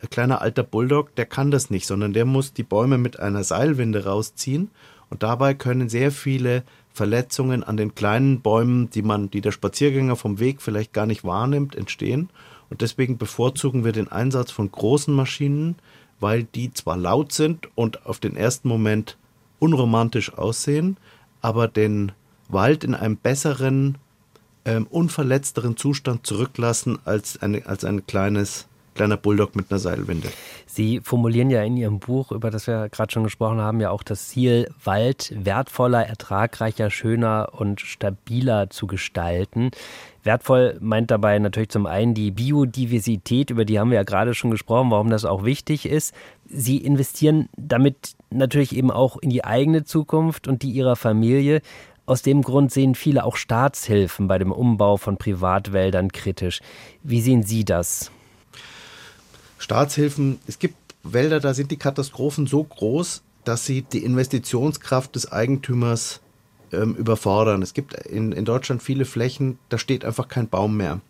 ein 0.00 0.08
kleiner 0.08 0.40
alter 0.40 0.62
Bulldog, 0.62 1.14
der 1.16 1.26
kann 1.26 1.50
das 1.50 1.68
nicht, 1.68 1.86
sondern 1.86 2.12
der 2.12 2.24
muss 2.24 2.54
die 2.54 2.62
Bäume 2.62 2.96
mit 2.96 3.20
einer 3.20 3.44
Seilwinde 3.44 4.04
rausziehen 4.04 4.70
und 5.10 5.22
dabei 5.22 5.54
können 5.54 5.88
sehr 5.88 6.10
viele 6.10 6.62
Verletzungen 6.96 7.62
an 7.62 7.76
den 7.76 7.94
kleinen 7.94 8.40
Bäumen, 8.40 8.88
die 8.88 9.02
man, 9.02 9.30
die 9.30 9.42
der 9.42 9.52
Spaziergänger 9.52 10.16
vom 10.16 10.40
Weg 10.40 10.62
vielleicht 10.62 10.94
gar 10.94 11.04
nicht 11.04 11.24
wahrnimmt, 11.24 11.76
entstehen. 11.76 12.30
Und 12.70 12.80
deswegen 12.80 13.18
bevorzugen 13.18 13.84
wir 13.84 13.92
den 13.92 14.08
Einsatz 14.08 14.50
von 14.50 14.72
großen 14.72 15.14
Maschinen, 15.14 15.76
weil 16.20 16.44
die 16.44 16.72
zwar 16.72 16.96
laut 16.96 17.32
sind 17.32 17.68
und 17.74 18.06
auf 18.06 18.18
den 18.18 18.34
ersten 18.34 18.68
Moment 18.68 19.18
unromantisch 19.58 20.32
aussehen, 20.32 20.96
aber 21.42 21.68
den 21.68 22.12
Wald 22.48 22.82
in 22.82 22.94
einem 22.94 23.18
besseren, 23.18 23.98
ähm, 24.64 24.86
unverletzteren 24.88 25.76
Zustand 25.76 26.26
zurücklassen 26.26 26.98
als, 27.04 27.40
eine, 27.42 27.66
als 27.66 27.84
ein 27.84 28.06
kleines 28.06 28.68
kleiner 28.96 29.16
Bulldog 29.16 29.54
mit 29.54 29.70
einer 29.70 29.78
Seilwinde. 29.78 30.28
Sie 30.66 31.00
formulieren 31.02 31.50
ja 31.50 31.62
in 31.62 31.76
Ihrem 31.76 32.00
Buch, 32.00 32.32
über 32.32 32.50
das 32.50 32.66
wir 32.66 32.88
gerade 32.88 33.12
schon 33.12 33.24
gesprochen 33.24 33.60
haben, 33.60 33.80
ja 33.80 33.90
auch 33.90 34.02
das 34.02 34.28
Ziel, 34.28 34.68
Wald 34.82 35.32
wertvoller, 35.36 36.04
ertragreicher, 36.04 36.90
schöner 36.90 37.50
und 37.52 37.80
stabiler 37.80 38.68
zu 38.70 38.86
gestalten. 38.86 39.70
Wertvoll 40.24 40.76
meint 40.80 41.10
dabei 41.10 41.38
natürlich 41.38 41.68
zum 41.68 41.86
einen 41.86 42.14
die 42.14 42.32
Biodiversität, 42.32 43.50
über 43.50 43.64
die 43.64 43.78
haben 43.78 43.90
wir 43.90 43.96
ja 43.96 44.02
gerade 44.02 44.34
schon 44.34 44.50
gesprochen, 44.50 44.90
warum 44.90 45.08
das 45.08 45.24
auch 45.24 45.44
wichtig 45.44 45.86
ist. 45.86 46.14
Sie 46.44 46.78
investieren 46.78 47.48
damit 47.56 48.16
natürlich 48.30 48.76
eben 48.76 48.90
auch 48.90 49.16
in 49.18 49.30
die 49.30 49.44
eigene 49.44 49.84
Zukunft 49.84 50.48
und 50.48 50.62
die 50.62 50.70
ihrer 50.70 50.96
Familie. 50.96 51.60
Aus 52.06 52.22
dem 52.22 52.42
Grund 52.42 52.70
sehen 52.72 52.94
viele 52.94 53.24
auch 53.24 53.36
Staatshilfen 53.36 54.28
bei 54.28 54.38
dem 54.38 54.52
Umbau 54.52 54.96
von 54.96 55.16
Privatwäldern 55.16 56.12
kritisch. 56.12 56.60
Wie 57.02 57.20
sehen 57.20 57.42
Sie 57.42 57.64
das? 57.64 58.12
Staatshilfen, 59.58 60.38
es 60.46 60.58
gibt 60.58 60.76
Wälder, 61.02 61.40
da 61.40 61.54
sind 61.54 61.70
die 61.70 61.78
Katastrophen 61.78 62.46
so 62.46 62.62
groß, 62.62 63.22
dass 63.44 63.64
sie 63.64 63.82
die 63.82 64.04
Investitionskraft 64.04 65.14
des 65.14 65.30
Eigentümers 65.30 66.20
ähm, 66.72 66.94
überfordern. 66.94 67.62
Es 67.62 67.74
gibt 67.74 67.94
in, 67.94 68.32
in 68.32 68.44
Deutschland 68.44 68.82
viele 68.82 69.04
Flächen, 69.04 69.58
da 69.68 69.78
steht 69.78 70.04
einfach 70.04 70.28
kein 70.28 70.48
Baum 70.48 70.76
mehr. 70.76 71.00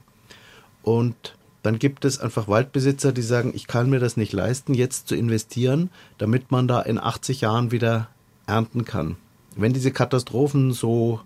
Und 0.83 1.37
dann 1.63 1.79
gibt 1.79 2.05
es 2.05 2.21
einfach 2.21 2.47
Waldbesitzer, 2.47 3.13
die 3.13 3.23
sagen, 3.23 3.53
ich 3.55 3.67
kann 3.67 3.91
mir 3.91 3.99
das 3.99 4.17
nicht 4.17 4.33
leisten, 4.33 4.75
jetzt 4.75 5.09
zu 5.09 5.17
investieren, 5.17 5.91
damit 6.19 6.53
man 6.53 6.69
da 6.69 6.81
in 6.81 6.99
80 6.99 7.41
Jahren 7.41 7.73
wieder 7.73 8.09
ernten 8.47 8.85
kann. 8.85 9.17
Wenn 9.57 9.73
diese 9.73 9.91
Katastrophen 9.91 10.73
so, 10.73 11.21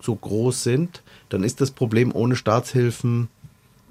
so 0.00 0.14
groß 0.14 0.62
sind, 0.64 1.02
dann 1.28 1.44
ist 1.44 1.60
das 1.60 1.70
Problem 1.70 2.14
ohne 2.14 2.36
Staatshilfen 2.36 3.28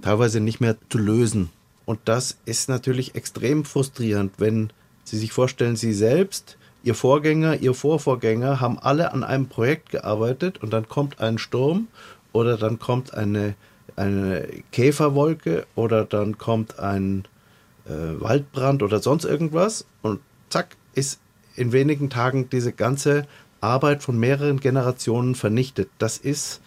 teilweise 0.01 0.41
nicht 0.41 0.59
mehr 0.59 0.75
zu 0.89 0.97
lösen. 0.97 1.49
Und 1.85 1.99
das 2.05 2.37
ist 2.45 2.69
natürlich 2.69 3.15
extrem 3.15 3.63
frustrierend, 3.65 4.33
wenn 4.37 4.71
Sie 5.03 5.17
sich 5.17 5.31
vorstellen, 5.31 5.75
Sie 5.75 5.93
selbst, 5.93 6.57
Ihr 6.83 6.95
Vorgänger, 6.95 7.57
Ihr 7.57 7.73
Vorvorgänger 7.73 8.59
haben 8.59 8.79
alle 8.79 9.13
an 9.13 9.23
einem 9.23 9.47
Projekt 9.47 9.89
gearbeitet 9.89 10.61
und 10.61 10.73
dann 10.73 10.89
kommt 10.89 11.19
ein 11.19 11.37
Sturm 11.37 11.87
oder 12.31 12.57
dann 12.57 12.79
kommt 12.79 13.13
eine, 13.13 13.55
eine 13.95 14.47
Käferwolke 14.71 15.65
oder 15.75 16.05
dann 16.05 16.37
kommt 16.37 16.79
ein 16.79 17.25
äh, 17.85 18.19
Waldbrand 18.19 18.83
oder 18.83 18.99
sonst 18.99 19.25
irgendwas 19.25 19.85
und 20.01 20.19
zack 20.49 20.75
ist 20.93 21.19
in 21.55 21.71
wenigen 21.71 22.09
Tagen 22.09 22.49
diese 22.49 22.71
ganze 22.71 23.27
Arbeit 23.61 24.03
von 24.03 24.19
mehreren 24.19 24.59
Generationen 24.59 25.35
vernichtet. 25.35 25.89
Das 25.97 26.17
ist 26.17 26.61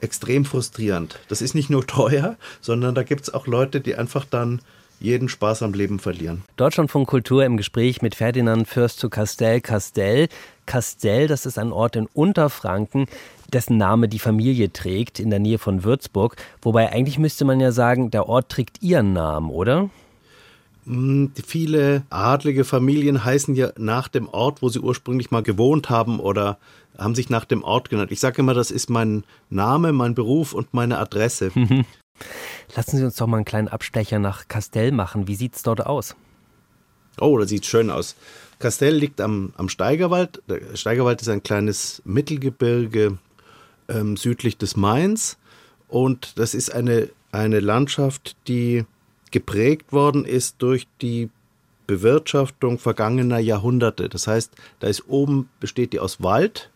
extrem 0.00 0.44
frustrierend. 0.44 1.18
Das 1.28 1.42
ist 1.42 1.54
nicht 1.54 1.70
nur 1.70 1.86
teuer, 1.86 2.36
sondern 2.60 2.94
da 2.94 3.02
gibt 3.02 3.22
es 3.22 3.34
auch 3.34 3.46
Leute, 3.46 3.80
die 3.80 3.94
einfach 3.94 4.24
dann 4.24 4.60
jeden 4.98 5.28
Spaß 5.28 5.62
am 5.62 5.74
Leben 5.74 5.98
verlieren. 5.98 6.42
Deutschlandfunk 6.56 7.08
Kultur 7.08 7.44
im 7.44 7.56
Gespräch 7.56 8.02
mit 8.02 8.14
Ferdinand 8.14 8.66
Fürst 8.66 8.98
zu 8.98 9.10
Castell 9.10 9.60
Castell. 9.60 10.28
Castell, 10.64 11.28
das 11.28 11.46
ist 11.46 11.58
ein 11.58 11.70
Ort 11.72 11.96
in 11.96 12.06
Unterfranken, 12.06 13.06
dessen 13.52 13.76
Name 13.76 14.08
die 14.08 14.18
Familie 14.18 14.72
trägt, 14.72 15.20
in 15.20 15.30
der 15.30 15.38
Nähe 15.38 15.58
von 15.58 15.84
Würzburg. 15.84 16.36
Wobei 16.62 16.90
eigentlich 16.92 17.18
müsste 17.18 17.44
man 17.44 17.60
ja 17.60 17.72
sagen, 17.72 18.10
der 18.10 18.28
Ort 18.28 18.48
trägt 18.48 18.82
ihren 18.82 19.12
Namen, 19.12 19.50
oder? 19.50 19.90
Hm, 20.86 21.32
viele 21.44 22.04
adlige 22.10 22.64
Familien 22.64 23.24
heißen 23.24 23.54
ja 23.54 23.72
nach 23.76 24.08
dem 24.08 24.28
Ort, 24.28 24.62
wo 24.62 24.68
sie 24.68 24.78
ursprünglich 24.78 25.30
mal 25.30 25.42
gewohnt 25.42 25.90
haben 25.90 26.20
oder 26.20 26.58
haben 26.96 27.14
sich 27.14 27.28
nach 27.28 27.44
dem 27.44 27.62
Ort 27.62 27.90
genannt. 27.90 28.12
Ich 28.12 28.20
sage 28.20 28.40
immer, 28.40 28.54
das 28.54 28.70
ist 28.70 28.88
mein 28.88 29.24
Name, 29.50 29.92
mein 29.92 30.14
Beruf 30.14 30.52
und 30.52 30.72
meine 30.72 30.98
Adresse. 30.98 31.50
Lassen 32.74 32.96
Sie 32.96 33.04
uns 33.04 33.16
doch 33.16 33.26
mal 33.26 33.38
einen 33.38 33.44
kleinen 33.44 33.68
Abstecher 33.68 34.18
nach 34.18 34.48
Castell 34.48 34.92
machen. 34.92 35.28
Wie 35.28 35.34
sieht 35.34 35.56
es 35.56 35.62
dort 35.62 35.84
aus? 35.84 36.16
Oh, 37.20 37.36
das 37.38 37.48
sieht 37.48 37.66
schön 37.66 37.90
aus. 37.90 38.14
Kastell 38.58 38.94
liegt 38.94 39.20
am, 39.20 39.52
am 39.56 39.68
Steigerwald. 39.68 40.42
Der 40.48 40.76
Steigerwald 40.76 41.20
ist 41.20 41.28
ein 41.28 41.42
kleines 41.42 42.00
Mittelgebirge 42.04 43.18
ähm, 43.88 44.16
südlich 44.16 44.56
des 44.56 44.76
Mains. 44.76 45.36
Und 45.88 46.38
das 46.38 46.54
ist 46.54 46.72
eine, 46.72 47.10
eine 47.32 47.60
Landschaft, 47.60 48.36
die 48.48 48.84
geprägt 49.36 49.92
worden 49.92 50.24
ist 50.24 50.62
durch 50.62 50.88
die 51.02 51.28
Bewirtschaftung 51.86 52.78
vergangener 52.78 53.38
Jahrhunderte. 53.38 54.08
Das 54.08 54.26
heißt, 54.26 54.50
da 54.80 54.86
ist 54.86 55.08
oben 55.08 55.50
besteht 55.60 55.92
die 55.92 56.00
aus 56.00 56.22
Wald. 56.22 56.70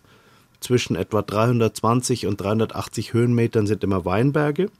Zwischen 0.60 0.94
etwa 0.94 1.22
320 1.22 2.26
und 2.26 2.38
380 2.38 3.14
Höhenmetern 3.14 3.66
sind 3.66 3.82
immer 3.82 4.04
Weinberge. 4.04 4.70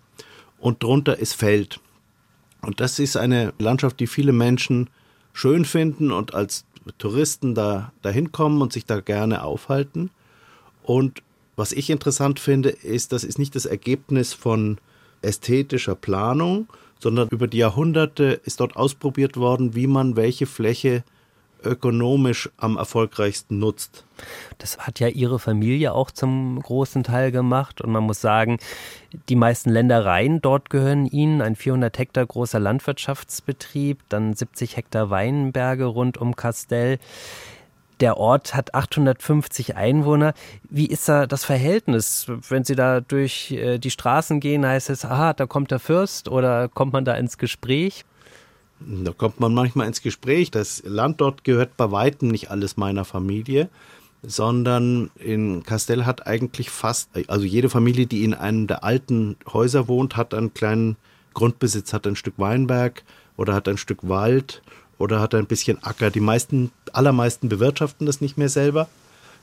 Und 0.58 0.82
drunter 0.82 1.18
ist 1.18 1.32
Feld. 1.32 1.80
Und 2.60 2.80
das 2.80 2.98
ist 2.98 3.16
eine 3.16 3.54
Landschaft, 3.58 3.98
die 3.98 4.06
viele 4.06 4.32
Menschen 4.32 4.90
schön 5.32 5.64
finden 5.64 6.12
und 6.12 6.34
als 6.34 6.66
Touristen 6.98 7.54
da 7.54 7.94
dahin 8.02 8.30
kommen 8.30 8.60
und 8.60 8.74
sich 8.74 8.84
da 8.84 9.00
gerne 9.00 9.42
aufhalten. 9.42 10.10
Und 10.82 11.22
was 11.56 11.72
ich 11.72 11.88
interessant 11.88 12.40
finde, 12.40 12.68
ist, 12.68 13.12
das 13.12 13.24
ist 13.24 13.38
nicht 13.38 13.54
das 13.54 13.64
Ergebnis 13.64 14.34
von 14.34 14.76
ästhetischer 15.22 15.94
Planung, 15.94 16.68
sondern 17.00 17.28
über 17.28 17.46
die 17.46 17.58
Jahrhunderte 17.58 18.40
ist 18.44 18.60
dort 18.60 18.76
ausprobiert 18.76 19.36
worden, 19.36 19.74
wie 19.74 19.86
man 19.86 20.16
welche 20.16 20.46
Fläche 20.46 21.02
ökonomisch 21.64 22.50
am 22.56 22.76
erfolgreichsten 22.76 23.58
nutzt. 23.58 24.04
Das 24.58 24.78
hat 24.78 25.00
ja 25.00 25.08
Ihre 25.08 25.38
Familie 25.38 25.92
auch 25.92 26.10
zum 26.10 26.60
großen 26.60 27.02
Teil 27.02 27.32
gemacht. 27.32 27.80
Und 27.80 27.92
man 27.92 28.04
muss 28.04 28.20
sagen, 28.20 28.58
die 29.28 29.36
meisten 29.36 29.70
Ländereien 29.70 30.40
dort 30.40 30.70
gehören 30.70 31.06
Ihnen. 31.06 31.42
Ein 31.42 31.56
400 31.56 31.98
Hektar 31.98 32.26
großer 32.26 32.60
Landwirtschaftsbetrieb, 32.60 34.00
dann 34.08 34.34
70 34.34 34.76
Hektar 34.76 35.10
Weinberge 35.10 35.84
rund 35.84 36.18
um 36.18 36.36
Castell. 36.36 36.98
Der 38.00 38.16
Ort 38.16 38.54
hat 38.54 38.74
850 38.74 39.76
Einwohner. 39.76 40.32
Wie 40.68 40.86
ist 40.86 41.08
da 41.08 41.26
das 41.26 41.44
Verhältnis? 41.44 42.26
Wenn 42.48 42.64
Sie 42.64 42.74
da 42.74 43.00
durch 43.00 43.52
äh, 43.52 43.78
die 43.78 43.90
Straßen 43.90 44.40
gehen, 44.40 44.64
heißt 44.64 44.88
es, 44.88 45.04
aha, 45.04 45.34
da 45.34 45.46
kommt 45.46 45.70
der 45.70 45.80
Fürst 45.80 46.28
oder 46.28 46.68
kommt 46.68 46.94
man 46.94 47.04
da 47.04 47.14
ins 47.14 47.36
Gespräch? 47.36 48.04
Da 48.80 49.12
kommt 49.12 49.38
man 49.38 49.52
manchmal 49.52 49.86
ins 49.86 50.00
Gespräch. 50.00 50.50
Das 50.50 50.82
Land 50.86 51.20
dort 51.20 51.44
gehört 51.44 51.76
bei 51.76 51.92
weitem 51.92 52.28
nicht 52.28 52.50
alles 52.50 52.78
meiner 52.78 53.04
Familie, 53.04 53.68
sondern 54.22 55.10
in 55.16 55.62
Castell 55.62 56.06
hat 56.06 56.26
eigentlich 56.26 56.70
fast, 56.70 57.10
also 57.28 57.44
jede 57.44 57.68
Familie, 57.68 58.06
die 58.06 58.24
in 58.24 58.32
einem 58.32 58.66
der 58.66 58.82
alten 58.82 59.36
Häuser 59.52 59.88
wohnt, 59.88 60.16
hat 60.16 60.32
einen 60.32 60.54
kleinen 60.54 60.96
Grundbesitz, 61.34 61.92
hat 61.92 62.06
ein 62.06 62.16
Stück 62.16 62.34
Weinberg 62.38 63.02
oder 63.36 63.52
hat 63.52 63.68
ein 63.68 63.76
Stück 63.76 64.08
Wald 64.08 64.62
oder 65.00 65.18
hat 65.18 65.34
ein 65.34 65.46
bisschen 65.46 65.82
Acker. 65.82 66.10
Die 66.10 66.20
meisten, 66.20 66.70
allermeisten 66.92 67.48
bewirtschaften 67.48 68.06
das 68.06 68.20
nicht 68.20 68.36
mehr 68.36 68.50
selber. 68.50 68.88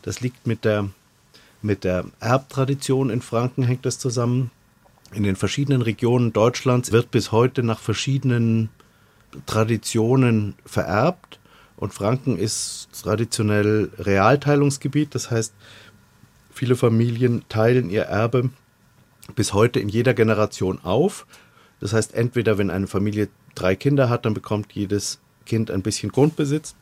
Das 0.04 0.22
liegt 0.22 0.46
mit 0.46 0.64
der, 0.64 0.90
mit 1.64 1.84
der 1.84 2.06
Erbtradition 2.20 3.10
in 3.10 3.22
Franken 3.22 3.64
hängt 3.64 3.86
das 3.86 3.98
zusammen. 3.98 4.52
In 5.14 5.24
den 5.24 5.36
verschiedenen 5.36 5.82
Regionen 5.82 6.32
Deutschlands 6.32 6.92
wird 6.92 7.10
bis 7.10 7.32
heute 7.32 7.64
nach 7.64 7.80
verschiedenen 7.80 8.70
Traditionen 9.48 10.54
vererbt. 10.64 11.40
Und 11.76 11.92
Franken 11.92 12.38
ist 12.38 12.90
traditionell 13.02 13.90
Realteilungsgebiet. 13.98 15.16
Das 15.16 15.32
heißt, 15.32 15.56
viele 16.52 16.76
Familien 16.76 17.46
teilen 17.50 17.90
ihr 17.90 18.04
Erbe 18.04 18.52
bis 19.36 19.54
heute 19.54 19.80
in 19.80 19.90
jeder 19.90 20.14
Generation 20.14 20.80
auf. 20.84 21.26
Das 21.80 21.94
heißt, 21.94 22.14
entweder 22.14 22.60
wenn 22.60 22.70
eine 22.70 22.88
Familie 22.88 23.30
drei 23.56 23.76
Kinder 23.76 24.08
hat, 24.08 24.26
dann 24.26 24.36
bekommt 24.36 24.74
jedes 24.74 25.20
Kind 25.48 25.72
ein 25.72 25.82
bisschen 25.82 26.12
Grundbesitz 26.12 26.76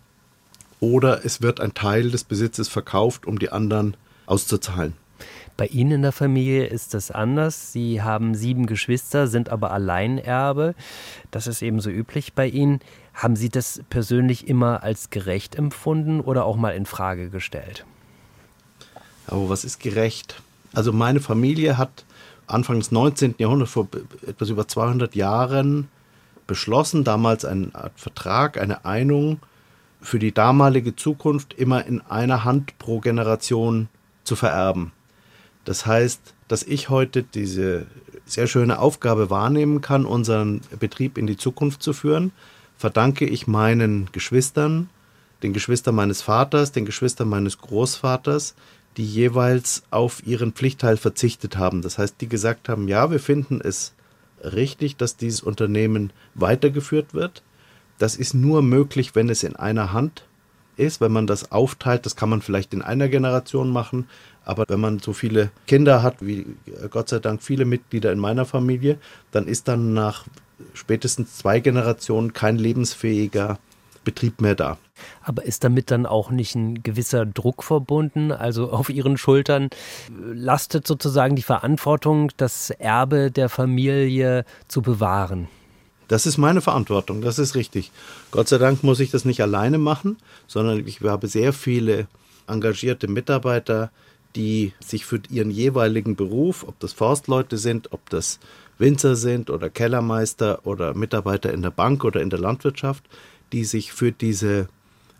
oder 0.80 1.23
es 1.23 1.41
wird 1.41 1.62
ein 1.62 1.73
Teil 1.73 2.12
des 2.12 2.23
Besitzes 2.23 2.67
verkauft, 2.67 3.25
um 3.25 3.39
die 3.39 3.49
anderen 3.51 3.95
auszuzahlen. 4.25 4.93
Bei 5.58 5.67
Ihnen 5.67 5.91
in 5.91 6.01
der 6.01 6.12
Familie 6.12 6.65
ist 6.65 6.93
das 6.93 7.12
anders. 7.12 7.71
Sie 7.71 8.01
haben 8.01 8.36
sieben 8.36 8.65
Geschwister, 8.65 9.28
sind 9.28 9.47
aber 9.49 9.71
Alleinerbe. 9.71 10.75
Das 11.32 11.47
ist 11.47 11.62
ebenso 11.62 11.89
üblich 11.89 12.34
bei 12.34 12.47
Ihnen. 12.47 12.82
Haben 13.13 13.38
Sie 13.38 13.47
das 13.47 13.82
persönlich 13.89 14.49
immer 14.49 14.84
als 14.84 15.12
gerecht 15.12 15.56
empfunden 15.56 16.19
oder 16.19 16.43
auch 16.43 16.58
mal 16.58 16.71
in 16.71 16.86
Frage 16.86 17.30
gestellt? 17.30 17.86
Aber 19.28 19.47
was 19.47 19.63
ist 19.63 19.80
gerecht? 19.80 20.41
Also 20.73 20.91
meine 20.91 21.21
Familie 21.21 21.78
hat 21.78 22.04
Anfang 22.47 22.80
des 22.80 22.91
19. 22.91 23.36
Jahrhunderts, 23.38 23.71
vor 23.71 23.88
etwas 24.28 24.49
über 24.49 24.67
200 24.67 25.15
Jahren, 25.15 25.88
beschlossen, 26.47 27.03
damals 27.03 27.45
eine 27.45 27.73
Art 27.73 27.99
Vertrag, 27.99 28.58
eine 28.58 28.86
Einung 28.86 29.39
für 30.01 30.19
die 30.19 30.31
damalige 30.31 30.95
Zukunft 30.95 31.53
immer 31.53 31.86
in 31.86 32.01
einer 32.01 32.43
Hand 32.43 32.77
pro 32.77 32.99
Generation 32.99 33.89
zu 34.23 34.36
vererben. 34.36 34.91
Das 35.65 35.86
heißt, 35.86 36.34
dass 36.47 36.63
ich 36.63 36.89
heute 36.89 37.23
diese 37.23 37.88
sehr 38.25 38.47
schöne 38.47 38.79
Aufgabe 38.79 39.29
wahrnehmen 39.29 39.81
kann, 39.81 40.05
unseren 40.05 40.62
Betrieb 40.79 41.17
in 41.17 41.27
die 41.27 41.38
Zukunft 41.38 41.81
zu 41.81 41.93
führen, 41.93 42.31
verdanke 42.77 43.25
ich 43.25 43.47
meinen 43.47 44.10
Geschwistern, 44.12 44.89
den 45.41 45.53
Geschwistern 45.53 45.95
meines 45.95 46.21
Vaters, 46.21 46.71
den 46.71 46.86
Geschwistern 46.86 47.29
meines 47.29 47.58
Großvaters, 47.58 48.55
die 48.97 49.05
jeweils 49.05 49.84
auf 49.91 50.25
ihren 50.25 50.53
Pflichtteil 50.53 50.97
verzichtet 50.97 51.58
haben. 51.58 51.81
Das 51.81 51.97
heißt, 51.97 52.15
die 52.21 52.29
gesagt 52.29 52.69
haben, 52.69 52.88
ja, 52.88 53.12
wir 53.12 53.19
finden 53.19 53.60
es 53.62 53.93
richtig, 54.53 54.97
dass 54.97 55.17
dieses 55.17 55.41
Unternehmen 55.41 56.12
weitergeführt 56.34 57.13
wird. 57.13 57.43
Das 57.97 58.15
ist 58.15 58.34
nur 58.34 58.62
möglich, 58.62 59.15
wenn 59.15 59.29
es 59.29 59.43
in 59.43 59.55
einer 59.55 59.93
Hand 59.93 60.25
ist, 60.77 61.01
wenn 61.01 61.12
man 61.12 61.27
das 61.27 61.51
aufteilt. 61.51 62.05
Das 62.05 62.15
kann 62.15 62.29
man 62.29 62.41
vielleicht 62.41 62.73
in 62.73 62.81
einer 62.81 63.08
Generation 63.08 63.69
machen, 63.69 64.08
aber 64.43 64.65
wenn 64.67 64.79
man 64.79 64.99
so 64.99 65.13
viele 65.13 65.51
Kinder 65.67 66.03
hat, 66.03 66.17
wie 66.19 66.45
Gott 66.89 67.10
sei 67.10 67.19
Dank 67.19 67.41
viele 67.41 67.65
Mitglieder 67.65 68.12
in 68.12 68.19
meiner 68.19 68.45
Familie, 68.45 68.97
dann 69.31 69.47
ist 69.47 69.67
dann 69.67 69.93
nach 69.93 70.25
spätestens 70.73 71.38
zwei 71.38 71.60
Generationen 71.60 72.34
kein 72.34 72.58
lebensfähiger 72.58 73.60
Betrieb 74.06 74.39
mehr 74.39 74.56
da. 74.56 74.78
Aber 75.22 75.44
ist 75.44 75.65
damit 75.65 75.91
dann 75.91 76.06
auch 76.06 76.30
nicht 76.30 76.56
ein 76.56 76.82
gewisser 76.82 77.26
Druck 77.26 77.63
verbunden? 77.63 78.32
Also 78.32 78.72
auf 78.72 78.89
Ihren 78.89 79.18
Schultern 79.18 79.70
lastet 80.34 80.88
sozusagen 80.88 81.36
die 81.36 81.41
Verantwortung, 81.41 82.32
das 82.38 82.70
Erbe 82.70 83.32
der 83.32 83.50
Familie 83.50 84.46
zu 84.70 84.82
bewahren. 84.82 85.50
Das 86.08 86.26
ist 86.26 86.38
meine 86.38 86.62
Verantwortung, 86.62 87.22
das 87.22 87.39
ist 87.39 87.56
richtig. 87.56 87.91
Gott 88.32 88.48
sei 88.48 88.60
Dank 88.60 88.84
muss 88.84 89.00
ich 89.00 89.12
das 89.12 89.26
nicht 89.26 89.41
alleine 89.41 89.80
machen, 89.80 90.18
sondern 90.48 90.86
ich 90.88 91.02
habe 91.02 91.28
sehr 91.28 91.52
viele 91.52 92.08
engagierte 92.48 93.08
Mitarbeiter, 93.08 93.89
die 94.36 94.74
sich 94.80 95.06
für 95.06 95.22
ihren 95.30 95.50
jeweiligen 95.50 96.15
Beruf, 96.15 96.63
ob 96.68 96.80
das 96.80 96.94
Forstleute 96.94 97.58
sind, 97.58 97.91
ob 97.91 98.10
das 98.10 98.39
Winzer 98.78 99.15
sind 99.15 99.50
oder 99.50 99.70
Kellermeister 99.70 100.60
oder 100.65 100.94
Mitarbeiter 100.94 101.54
in 101.54 101.62
der 101.62 101.72
Bank 101.72 102.04
oder 102.04 102.22
in 102.22 102.30
der 102.30 102.39
Landwirtschaft, 102.39 103.04
die 103.56 103.63
sich 103.63 103.94
für 103.94 104.12
diese 104.12 104.68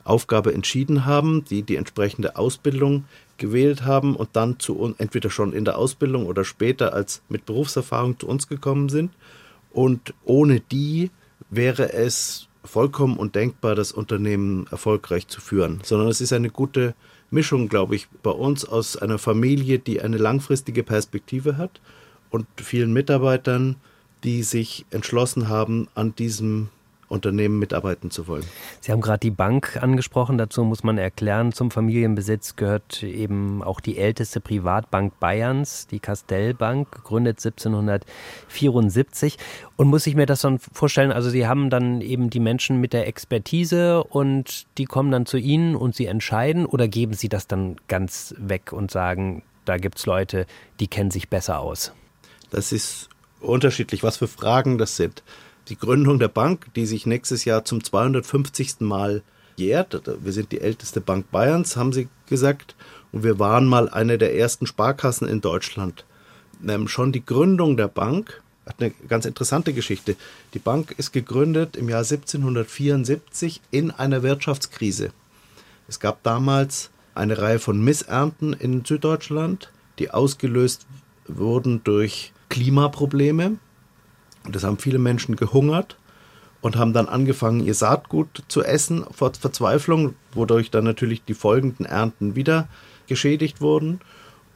Aufgabe 0.04 0.54
entschieden 0.54 1.06
haben, 1.06 1.46
die 1.46 1.64
die 1.64 1.78
entsprechende 1.78 2.36
Ausbildung 2.36 3.06
gewählt 3.38 3.86
haben 3.86 4.14
und 4.14 4.30
dann 4.34 4.60
zu 4.60 4.78
uns 4.78 5.00
entweder 5.00 5.30
schon 5.30 5.54
in 5.54 5.64
der 5.64 5.78
Ausbildung 5.78 6.26
oder 6.26 6.44
später 6.44 6.94
als 6.94 7.22
mit 7.30 7.46
Berufserfahrung 7.46 8.20
zu 8.20 8.28
uns 8.28 8.50
gekommen 8.50 8.90
sind. 8.90 9.14
Und 9.72 10.14
ohne 10.26 10.60
die 10.60 11.12
wäre 11.50 11.94
es 11.94 12.50
vollkommen 12.66 13.16
undenkbar, 13.16 13.74
das 13.74 13.94
Unternehmen 13.94 14.68
erfolgreich 14.70 15.30
zu 15.30 15.40
führen, 15.40 15.80
sondern 15.84 16.10
es 16.10 16.20
ist 16.20 16.34
eine 16.34 16.50
gute 16.50 16.94
Mischung, 17.32 17.70
glaube 17.70 17.96
ich, 17.96 18.10
bei 18.22 18.32
uns 18.32 18.66
aus 18.66 18.98
einer 18.98 19.18
Familie, 19.18 19.80
die 19.80 20.02
eine 20.02 20.18
langfristige 20.18 20.84
Perspektive 20.84 21.56
hat 21.58 21.80
und 22.32 22.48
vielen 22.58 22.92
Mitarbeitern, 22.92 23.78
die 24.26 24.44
sich 24.44 24.86
entschlossen 24.90 25.48
haben, 25.48 25.88
an 25.96 26.16
diesem 26.16 26.68
Unternehmen 27.16 27.58
mitarbeiten 27.58 28.12
zu 28.12 28.28
wollen. 28.28 28.44
Sie 28.82 28.92
haben 28.92 29.02
gerade 29.02 29.20
die 29.20 29.32
Bank 29.32 29.80
angesprochen. 29.82 30.38
Dazu 30.38 30.64
muss 30.64 30.84
man 30.84 30.98
erklären, 30.98 31.52
zum 31.52 31.72
Familienbesitz 31.72 32.56
gehört 32.56 33.02
eben 33.02 33.64
auch 33.64 33.80
die 33.80 33.98
älteste 33.98 34.42
Privatbank 34.42 35.20
Bayerns, 35.20 35.88
die 35.88 36.00
Castellbank, 36.00 36.92
gegründet 36.92 37.44
1774. 37.44 39.38
Und 39.78 39.88
muss 39.88 40.06
ich 40.06 40.16
mir 40.16 40.26
das 40.26 40.42
dann 40.42 40.60
vorstellen, 40.60 41.12
also 41.12 41.30
Sie 41.30 41.48
haben 41.48 41.70
dann 41.70 42.02
eben 42.02 42.30
die 42.30 42.40
Menschen 42.40 42.80
mit 42.80 42.94
der 42.94 43.08
Expertise 43.08 44.04
und 44.04 44.68
die 44.78 44.86
kommen 44.86 45.12
dann 45.12 45.26
zu 45.26 45.38
Ihnen 45.38 45.76
und 45.76 45.96
Sie 45.96 46.06
entscheiden 46.06 46.66
oder 46.66 46.88
geben 46.88 47.14
Sie 47.14 47.30
das 47.30 47.48
dann 47.48 47.78
ganz 47.88 48.36
weg 48.38 48.72
und 48.72 48.92
sagen, 48.92 49.42
da 49.64 49.78
gibt 49.78 49.98
es 49.98 50.06
Leute, 50.06 50.46
die 50.80 50.88
kennen 50.88 51.10
sich 51.10 51.30
besser 51.30 51.60
aus? 51.60 51.92
Das 52.52 52.72
ist 52.72 53.10
unterschiedlich, 53.40 54.04
was 54.04 54.18
für 54.18 54.28
Fragen 54.28 54.78
das 54.78 54.96
sind 54.96 55.24
die 55.70 55.78
Gründung 55.78 56.20
der 56.20 56.28
Bank, 56.28 56.68
die 56.76 56.86
sich 56.86 57.06
nächstes 57.06 57.46
Jahr 57.46 57.66
zum 57.66 57.84
250. 57.84 58.82
Mal 58.82 59.24
jährt. 59.58 60.02
Wir 60.22 60.34
sind 60.34 60.52
die 60.52 60.62
älteste 60.62 61.02
Bank 61.02 61.32
Bayerns, 61.32 61.76
haben 61.76 61.94
sie 61.94 62.08
gesagt. 62.28 62.76
Und 63.12 63.24
wir 63.24 63.40
waren 63.40 63.66
mal 63.66 63.90
eine 63.90 64.18
der 64.18 64.36
ersten 64.36 64.68
Sparkassen 64.68 65.28
in 65.28 65.42
Deutschland. 65.42 66.06
Ähm, 66.68 66.88
schon 66.88 67.12
die 67.12 67.26
Gründung 67.26 67.78
der 67.78 67.88
Bank 67.88 68.42
hat 68.66 68.82
eine 68.82 68.92
ganz 69.08 69.26
interessante 69.26 69.74
Geschichte. 69.74 70.16
Die 70.54 70.60
Bank 70.60 70.96
ist 70.98 71.14
gegründet 71.14 71.76
im 71.76 71.90
Jahr 71.90 72.00
1774 72.00 73.62
in 73.72 73.92
einer 73.92 74.24
Wirtschaftskrise. 74.24 75.12
Es 75.88 76.00
gab 76.00 76.24
damals 76.24 76.90
eine 77.14 77.38
Reihe 77.38 77.60
von 77.60 77.82
Missernten 77.84 78.54
in 78.54 78.84
Süddeutschland, 78.84 79.72
die 80.00 80.12
ausgelöst 80.12 80.86
wurden 81.28 81.82
durch 81.84 82.34
Klimaprobleme. 82.50 83.58
Und 84.46 84.56
es 84.56 84.64
haben 84.64 84.78
viele 84.78 85.00
Menschen 85.00 85.36
gehungert 85.36 85.98
und 86.62 86.78
haben 86.78 86.94
dann 86.94 87.08
angefangen, 87.08 87.64
ihr 87.64 87.74
Saatgut 87.74 88.44
zu 88.48 88.64
essen 88.64 89.06
vor 89.12 89.32
Verzweiflung, 89.34 90.16
wodurch 90.34 90.72
dann 90.72 90.84
natürlich 90.84 91.24
die 91.24 91.34
folgenden 91.34 91.86
Ernten 91.86 92.36
wieder 92.36 92.68
geschädigt 93.08 93.62
wurden. 93.62 94.00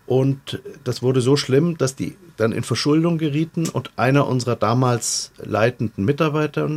Und 0.05 0.61
das 0.83 1.03
wurde 1.03 1.21
so 1.21 1.35
schlimm, 1.35 1.77
dass 1.77 1.95
die 1.95 2.17
dann 2.37 2.51
in 2.51 2.63
Verschuldung 2.63 3.19
gerieten 3.19 3.69
und 3.69 3.91
einer 3.95 4.27
unserer 4.27 4.55
damals 4.55 5.31
leitenden 5.37 6.03
Mitarbeiter, 6.03 6.67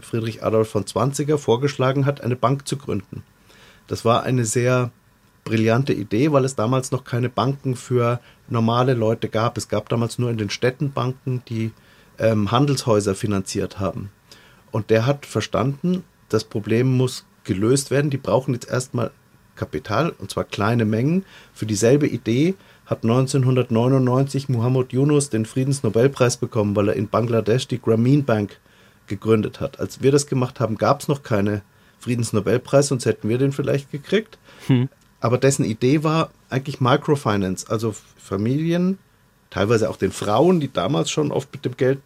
Friedrich 0.00 0.44
Adolf 0.44 0.68
von 0.68 0.86
Zwanziger, 0.86 1.36
vorgeschlagen 1.36 2.06
hat, 2.06 2.20
eine 2.20 2.36
Bank 2.36 2.68
zu 2.68 2.76
gründen. 2.76 3.24
Das 3.88 4.04
war 4.04 4.22
eine 4.22 4.44
sehr 4.44 4.92
brillante 5.44 5.94
Idee, 5.94 6.32
weil 6.32 6.44
es 6.44 6.54
damals 6.54 6.90
noch 6.92 7.04
keine 7.04 7.28
Banken 7.28 7.76
für 7.76 8.20
normale 8.48 8.94
Leute 8.94 9.28
gab. 9.28 9.56
Es 9.58 9.68
gab 9.68 9.88
damals 9.88 10.18
nur 10.18 10.30
in 10.30 10.38
den 10.38 10.50
Städten 10.50 10.92
Banken, 10.92 11.42
die 11.48 11.72
ähm, 12.18 12.50
Handelshäuser 12.50 13.14
finanziert 13.14 13.78
haben. 13.78 14.10
Und 14.70 14.90
der 14.90 15.06
hat 15.06 15.26
verstanden, 15.26 16.04
das 16.28 16.44
Problem 16.44 16.96
muss 16.96 17.24
gelöst 17.44 17.90
werden. 17.90 18.10
Die 18.10 18.16
brauchen 18.16 18.54
jetzt 18.54 18.68
erstmal 18.68 19.10
Kapital, 19.54 20.10
und 20.18 20.30
zwar 20.30 20.44
kleine 20.44 20.84
Mengen. 20.84 21.24
Für 21.54 21.66
dieselbe 21.66 22.06
Idee 22.06 22.54
hat 22.84 23.02
1999 23.02 24.48
Muhammad 24.48 24.92
Yunus 24.92 25.30
den 25.30 25.46
Friedensnobelpreis 25.46 26.36
bekommen, 26.36 26.76
weil 26.76 26.88
er 26.88 26.96
in 26.96 27.08
Bangladesch 27.08 27.66
die 27.66 27.80
Grameen 27.80 28.24
Bank 28.24 28.58
gegründet 29.06 29.60
hat. 29.60 29.80
Als 29.80 30.02
wir 30.02 30.12
das 30.12 30.26
gemacht 30.26 30.60
haben, 30.60 30.76
gab 30.76 31.00
es 31.00 31.08
noch 31.08 31.22
keine 31.22 31.62
Friedensnobelpreis, 31.98 32.88
sonst 32.88 33.06
hätten 33.06 33.28
wir 33.28 33.38
den 33.38 33.52
vielleicht 33.52 33.90
gekriegt. 33.90 34.38
Hm. 34.66 34.88
Aber 35.20 35.38
dessen 35.38 35.64
Idee 35.64 36.04
war 36.04 36.30
eigentlich 36.50 36.80
Microfinance, 36.80 37.68
also 37.68 37.94
Familien, 38.16 38.98
teilweise 39.56 39.88
auch 39.88 39.96
den 39.96 40.12
Frauen, 40.12 40.60
die 40.60 40.70
damals 40.70 41.10
schon 41.10 41.32
oft 41.32 41.50
mit 41.50 41.64
dem 41.64 41.78
Geld 41.78 41.98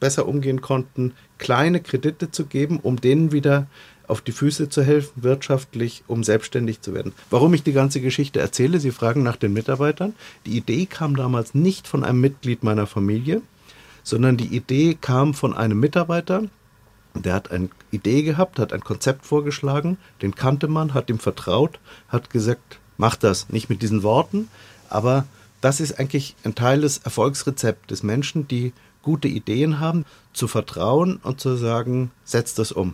besser 0.00 0.26
umgehen 0.26 0.62
konnten, 0.62 1.12
kleine 1.36 1.80
Kredite 1.80 2.30
zu 2.30 2.46
geben, 2.46 2.80
um 2.82 2.98
denen 2.98 3.30
wieder 3.30 3.66
auf 4.08 4.22
die 4.22 4.32
Füße 4.32 4.70
zu 4.70 4.82
helfen, 4.82 5.22
wirtschaftlich, 5.22 6.02
um 6.06 6.24
selbstständig 6.24 6.80
zu 6.80 6.94
werden. 6.94 7.12
Warum 7.28 7.52
ich 7.52 7.62
die 7.62 7.74
ganze 7.74 8.00
Geschichte 8.00 8.40
erzähle, 8.40 8.80
Sie 8.80 8.90
fragen 8.90 9.22
nach 9.22 9.36
den 9.36 9.52
Mitarbeitern. 9.52 10.14
Die 10.46 10.56
Idee 10.56 10.86
kam 10.86 11.14
damals 11.14 11.54
nicht 11.54 11.86
von 11.86 12.04
einem 12.04 12.22
Mitglied 12.22 12.62
meiner 12.62 12.86
Familie, 12.86 13.42
sondern 14.02 14.38
die 14.38 14.56
Idee 14.56 14.96
kam 14.98 15.34
von 15.34 15.54
einem 15.54 15.78
Mitarbeiter, 15.78 16.44
der 17.14 17.34
hat 17.34 17.50
eine 17.50 17.68
Idee 17.90 18.22
gehabt, 18.22 18.58
hat 18.58 18.72
ein 18.72 18.82
Konzept 18.82 19.26
vorgeschlagen, 19.26 19.98
den 20.22 20.34
kannte 20.34 20.68
man, 20.68 20.94
hat 20.94 21.10
ihm 21.10 21.18
vertraut, 21.18 21.80
hat 22.08 22.30
gesagt, 22.30 22.78
mach 22.96 23.16
das. 23.16 23.50
Nicht 23.50 23.68
mit 23.68 23.82
diesen 23.82 24.02
Worten, 24.02 24.48
aber 24.88 25.26
das 25.64 25.80
ist 25.80 25.98
eigentlich 25.98 26.36
ein 26.44 26.54
Teil 26.54 26.82
des 26.82 26.98
Erfolgsrezepts 26.98 27.86
des 27.86 28.02
Menschen, 28.02 28.46
die 28.46 28.74
gute 29.00 29.28
Ideen 29.28 29.80
haben, 29.80 30.04
zu 30.34 30.46
vertrauen 30.46 31.16
und 31.22 31.40
zu 31.40 31.56
sagen, 31.56 32.10
setz 32.22 32.52
das 32.52 32.70
um. 32.70 32.92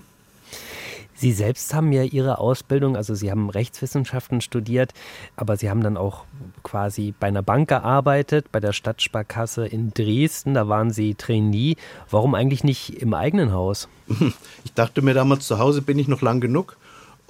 Sie 1.16 1.32
selbst 1.32 1.74
haben 1.74 1.90
ja 1.90 2.04
Ihre 2.04 2.38
Ausbildung, 2.38 2.96
also 2.96 3.16
Sie 3.16 3.28
haben 3.28 3.50
Rechtswissenschaften 3.50 4.40
studiert, 4.40 4.92
aber 5.34 5.56
Sie 5.56 5.68
haben 5.68 5.82
dann 5.82 5.96
auch 5.96 6.24
quasi 6.62 7.12
bei 7.18 7.26
einer 7.26 7.42
Bank 7.42 7.68
gearbeitet, 7.68 8.52
bei 8.52 8.60
der 8.60 8.72
Stadtsparkasse 8.72 9.66
in 9.66 9.90
Dresden, 9.90 10.54
da 10.54 10.68
waren 10.68 10.92
Sie 10.92 11.16
Trainee. 11.16 11.74
Warum 12.08 12.36
eigentlich 12.36 12.62
nicht 12.62 13.02
im 13.02 13.14
eigenen 13.14 13.52
Haus? 13.52 13.88
Ich 14.64 14.74
dachte 14.74 15.02
mir 15.02 15.14
damals, 15.14 15.44
zu 15.44 15.58
Hause 15.58 15.82
bin 15.82 15.98
ich 15.98 16.06
noch 16.06 16.22
lang 16.22 16.40
genug 16.40 16.76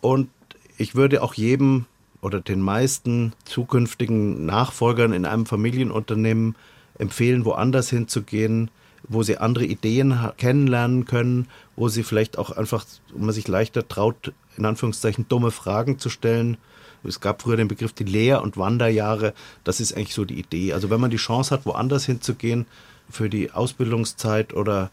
und 0.03 0.29
ich 0.77 0.95
würde 0.95 1.23
auch 1.23 1.33
jedem 1.33 1.87
oder 2.21 2.41
den 2.41 2.61
meisten 2.61 3.33
zukünftigen 3.45 4.45
Nachfolgern 4.47 5.13
in 5.13 5.25
einem 5.25 5.47
Familienunternehmen 5.47 6.57
empfehlen, 6.99 7.45
woanders 7.45 7.91
hinzugehen, 7.91 8.71
wo 9.09 9.23
sie 9.23 9.39
andere 9.39 9.65
Ideen 9.65 10.19
kennenlernen 10.37 11.07
können, 11.07 11.49
wo 11.77 11.89
sie 11.89 12.03
vielleicht 12.03 12.39
auch 12.39 12.51
einfach, 12.51 12.85
wo 13.13 13.25
man 13.25 13.35
sich 13.35 13.49
leichter 13.49 13.89
traut, 13.89 14.33
in 14.57 14.67
Anführungszeichen 14.67 15.27
dumme 15.29 15.51
Fragen 15.51 15.99
zu 15.99 16.11
stellen. 16.11 16.59
Es 17.03 17.21
gab 17.21 17.41
früher 17.41 17.57
den 17.57 17.69
Begriff 17.69 17.95
die 17.95 18.05
Lehr- 18.05 18.43
und 18.43 18.59
Wanderjahre. 18.59 19.33
Das 19.65 19.81
ist 19.81 19.97
eigentlich 19.97 20.15
so 20.15 20.27
die 20.27 20.39
Idee. 20.39 20.75
Also 20.75 20.91
wenn 20.91 21.01
man 21.01 21.11
die 21.11 21.17
Chance 21.17 21.55
hat, 21.55 21.65
woanders 21.65 22.05
hinzugehen 22.05 22.67
für 23.09 23.31
die 23.31 23.51
Ausbildungszeit 23.51 24.53
oder 24.53 24.91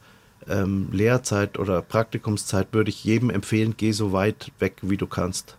ähm, 0.47 0.87
Lehrzeit 0.93 1.59
oder 1.59 1.81
Praktikumszeit, 1.81 2.69
würde 2.71 2.89
ich 2.89 3.03
jedem 3.03 3.29
empfehlen, 3.29 3.75
geh 3.75 3.91
so 3.91 4.13
weit 4.13 4.53
weg, 4.59 4.77
wie 4.81 4.95
du 4.95 5.05
kannst 5.05 5.57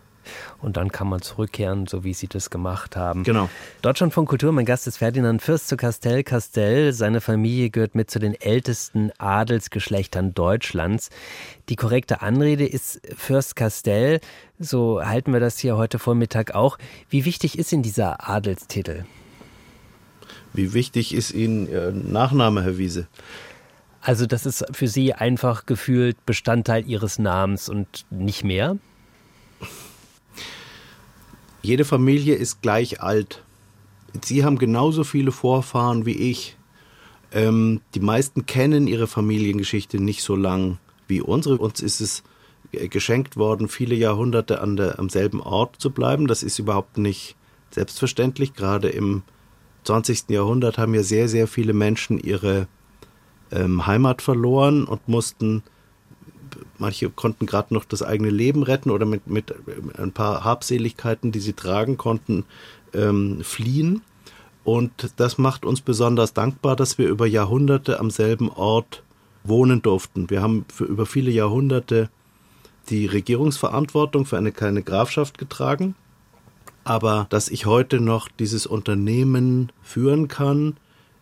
und 0.61 0.77
dann 0.77 0.91
kann 0.91 1.07
man 1.07 1.21
zurückkehren, 1.21 1.87
so 1.87 2.03
wie 2.03 2.13
Sie 2.13 2.27
das 2.27 2.49
gemacht 2.49 2.95
haben. 2.95 3.23
Genau. 3.23 3.49
Deutschland 3.81 4.13
von 4.13 4.25
Kultur, 4.25 4.51
mein 4.51 4.65
Gast 4.65 4.87
ist 4.87 4.97
Ferdinand 4.97 5.41
Fürst 5.41 5.67
zu 5.67 5.77
Castell 5.77 6.23
Castell. 6.23 6.93
Seine 6.93 7.21
Familie 7.21 7.69
gehört 7.69 7.95
mit 7.95 8.11
zu 8.11 8.19
den 8.19 8.33
ältesten 8.33 9.11
Adelsgeschlechtern 9.17 10.33
Deutschlands. 10.33 11.09
Die 11.69 11.75
korrekte 11.75 12.21
Anrede 12.21 12.65
ist 12.65 13.01
Fürst 13.15 13.55
Castell. 13.55 14.19
So 14.57 15.03
halten 15.03 15.31
wir 15.33 15.39
das 15.39 15.59
hier 15.59 15.77
heute 15.77 15.99
Vormittag 15.99 16.55
auch. 16.55 16.77
Wie 17.09 17.25
wichtig 17.25 17.57
ist 17.57 17.71
Ihnen 17.71 17.83
dieser 17.83 18.29
Adelstitel? 18.29 19.05
Wie 20.53 20.73
wichtig 20.73 21.13
ist 21.13 21.31
Ihnen 21.31 21.69
Ihr 21.69 21.91
Nachname, 21.91 22.63
Herr 22.63 22.77
Wiese? 22.77 23.07
Also 24.01 24.25
das 24.25 24.45
ist 24.45 24.65
für 24.71 24.87
Sie 24.87 25.13
einfach 25.13 25.65
gefühlt 25.65 26.25
Bestandteil 26.25 26.87
Ihres 26.87 27.19
Namens 27.19 27.69
und 27.69 28.05
nicht 28.09 28.43
mehr? 28.43 28.77
Jede 31.61 31.85
Familie 31.85 32.35
ist 32.35 32.61
gleich 32.61 33.01
alt. 33.01 33.43
Sie 34.23 34.43
haben 34.43 34.57
genauso 34.57 35.03
viele 35.03 35.31
Vorfahren 35.31 36.05
wie 36.05 36.15
ich. 36.15 36.57
Ähm, 37.31 37.81
die 37.93 37.99
meisten 37.99 38.45
kennen 38.45 38.87
ihre 38.87 39.07
Familiengeschichte 39.07 40.01
nicht 40.01 40.23
so 40.23 40.35
lang 40.35 40.79
wie 41.07 41.21
unsere. 41.21 41.57
Uns 41.57 41.81
ist 41.81 41.99
es 41.99 42.23
geschenkt 42.71 43.35
worden, 43.35 43.67
viele 43.67 43.95
Jahrhunderte 43.95 44.61
an 44.61 44.75
der, 44.75 44.99
am 44.99 45.09
selben 45.09 45.41
Ort 45.41 45.75
zu 45.79 45.91
bleiben. 45.91 46.27
Das 46.27 46.43
ist 46.43 46.59
überhaupt 46.59 46.97
nicht 46.97 47.35
selbstverständlich. 47.71 48.53
Gerade 48.53 48.89
im 48.89 49.23
20. 49.83 50.29
Jahrhundert 50.29 50.77
haben 50.77 50.93
ja 50.93 51.03
sehr, 51.03 51.27
sehr 51.27 51.47
viele 51.47 51.73
Menschen 51.73 52.19
ihre 52.19 52.67
ähm, 53.51 53.85
Heimat 53.87 54.21
verloren 54.21 54.85
und 54.85 55.07
mussten 55.07 55.63
Manche 56.77 57.09
konnten 57.09 57.45
gerade 57.45 57.73
noch 57.73 57.85
das 57.85 58.03
eigene 58.03 58.29
Leben 58.29 58.63
retten 58.63 58.91
oder 58.91 59.05
mit, 59.05 59.27
mit 59.27 59.53
ein 59.97 60.11
paar 60.11 60.43
Habseligkeiten, 60.43 61.31
die 61.31 61.39
sie 61.39 61.53
tragen 61.53 61.97
konnten, 61.97 62.45
ähm, 62.93 63.41
fliehen. 63.43 64.01
Und 64.63 65.13
das 65.17 65.37
macht 65.37 65.65
uns 65.65 65.81
besonders 65.81 66.33
dankbar, 66.33 66.75
dass 66.75 66.97
wir 66.97 67.07
über 67.07 67.25
Jahrhunderte 67.25 67.99
am 67.99 68.11
selben 68.11 68.49
Ort 68.49 69.03
wohnen 69.43 69.81
durften. 69.81 70.29
Wir 70.29 70.41
haben 70.41 70.65
für 70.71 70.85
über 70.85 71.05
viele 71.05 71.31
Jahrhunderte 71.31 72.09
die 72.89 73.05
Regierungsverantwortung 73.05 74.25
für 74.25 74.37
eine 74.37 74.51
kleine 74.51 74.83
Grafschaft 74.83 75.37
getragen. 75.37 75.95
Aber 76.83 77.27
dass 77.29 77.49
ich 77.49 77.65
heute 77.65 77.99
noch 77.99 78.27
dieses 78.27 78.65
Unternehmen 78.65 79.71
führen 79.81 80.27
kann, 80.27 80.77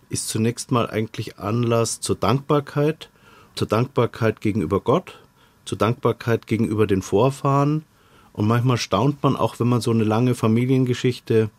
ist 0.10 0.30
zunächst 0.30 0.72
mal 0.72 0.90
eigentlich 0.90 1.40
Anlass 1.40 2.00
zur 2.00 2.16
Dankbarkeit, 2.16 3.10
zur 3.58 3.68
Dankbarkeit 3.68 4.42
gegenüber 4.42 4.80
Gott, 4.80 5.20
zur 5.66 5.78
Dankbarkeit 5.78 6.48
gegenüber 6.48 6.88
den 6.88 7.02
Vorfahren. 7.02 7.84
Und 8.34 8.48
manchmal 8.48 8.78
staunt 8.78 9.22
man 9.24 9.36
auch, 9.36 9.60
wenn 9.60 9.68
man 9.68 9.82
so 9.82 9.92
eine 9.92 10.04
lange 10.04 10.36
Familiengeschichte 10.36 11.50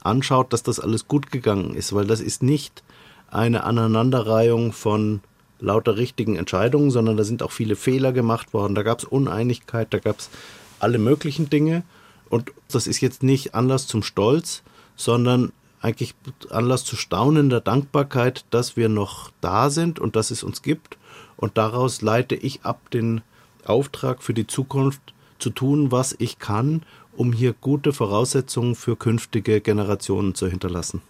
anschaut, 0.00 0.52
dass 0.52 0.62
das 0.62 0.80
alles 0.80 1.08
gut 1.08 1.30
gegangen 1.30 1.74
ist, 1.74 1.94
weil 1.94 2.06
das 2.06 2.20
ist 2.20 2.42
nicht 2.42 2.82
eine 3.30 3.64
Aneinanderreihung 3.64 4.72
von 4.72 5.20
lauter 5.60 5.96
richtigen 5.96 6.36
Entscheidungen, 6.36 6.90
sondern 6.90 7.16
da 7.16 7.24
sind 7.24 7.42
auch 7.42 7.52
viele 7.52 7.76
Fehler 7.76 8.12
gemacht 8.12 8.52
worden. 8.52 8.74
Da 8.74 8.82
gab 8.82 8.98
es 8.98 9.04
Uneinigkeit, 9.04 9.88
da 9.94 9.98
gab 9.98 10.18
es 10.18 10.30
alle 10.78 10.98
möglichen 10.98 11.48
Dinge. 11.48 11.82
Und 12.28 12.52
das 12.70 12.86
ist 12.86 13.00
jetzt 13.00 13.22
nicht 13.22 13.54
Anlass 13.54 13.86
zum 13.86 14.02
Stolz, 14.02 14.62
sondern 14.96 15.52
eigentlich 15.80 16.14
Anlass 16.50 16.84
zu 16.84 16.96
staunender 16.96 17.60
Dankbarkeit, 17.60 18.44
dass 18.50 18.76
wir 18.76 18.88
noch 18.88 19.30
da 19.40 19.70
sind 19.70 19.98
und 19.98 20.16
dass 20.16 20.30
es 20.30 20.42
uns 20.42 20.62
gibt. 20.62 20.96
Und 21.36 21.58
daraus 21.58 22.02
leite 22.02 22.34
ich 22.34 22.62
ab 22.62 22.90
den 22.90 23.22
Auftrag 23.64 24.22
für 24.22 24.34
die 24.34 24.46
Zukunft 24.46 25.14
zu 25.38 25.50
tun, 25.50 25.90
was 25.90 26.14
ich 26.18 26.38
kann, 26.38 26.82
um 27.16 27.32
hier 27.32 27.52
gute 27.52 27.92
Voraussetzungen 27.92 28.74
für 28.74 28.96
künftige 28.96 29.60
Generationen 29.60 30.34
zu 30.34 30.48
hinterlassen. 30.48 31.02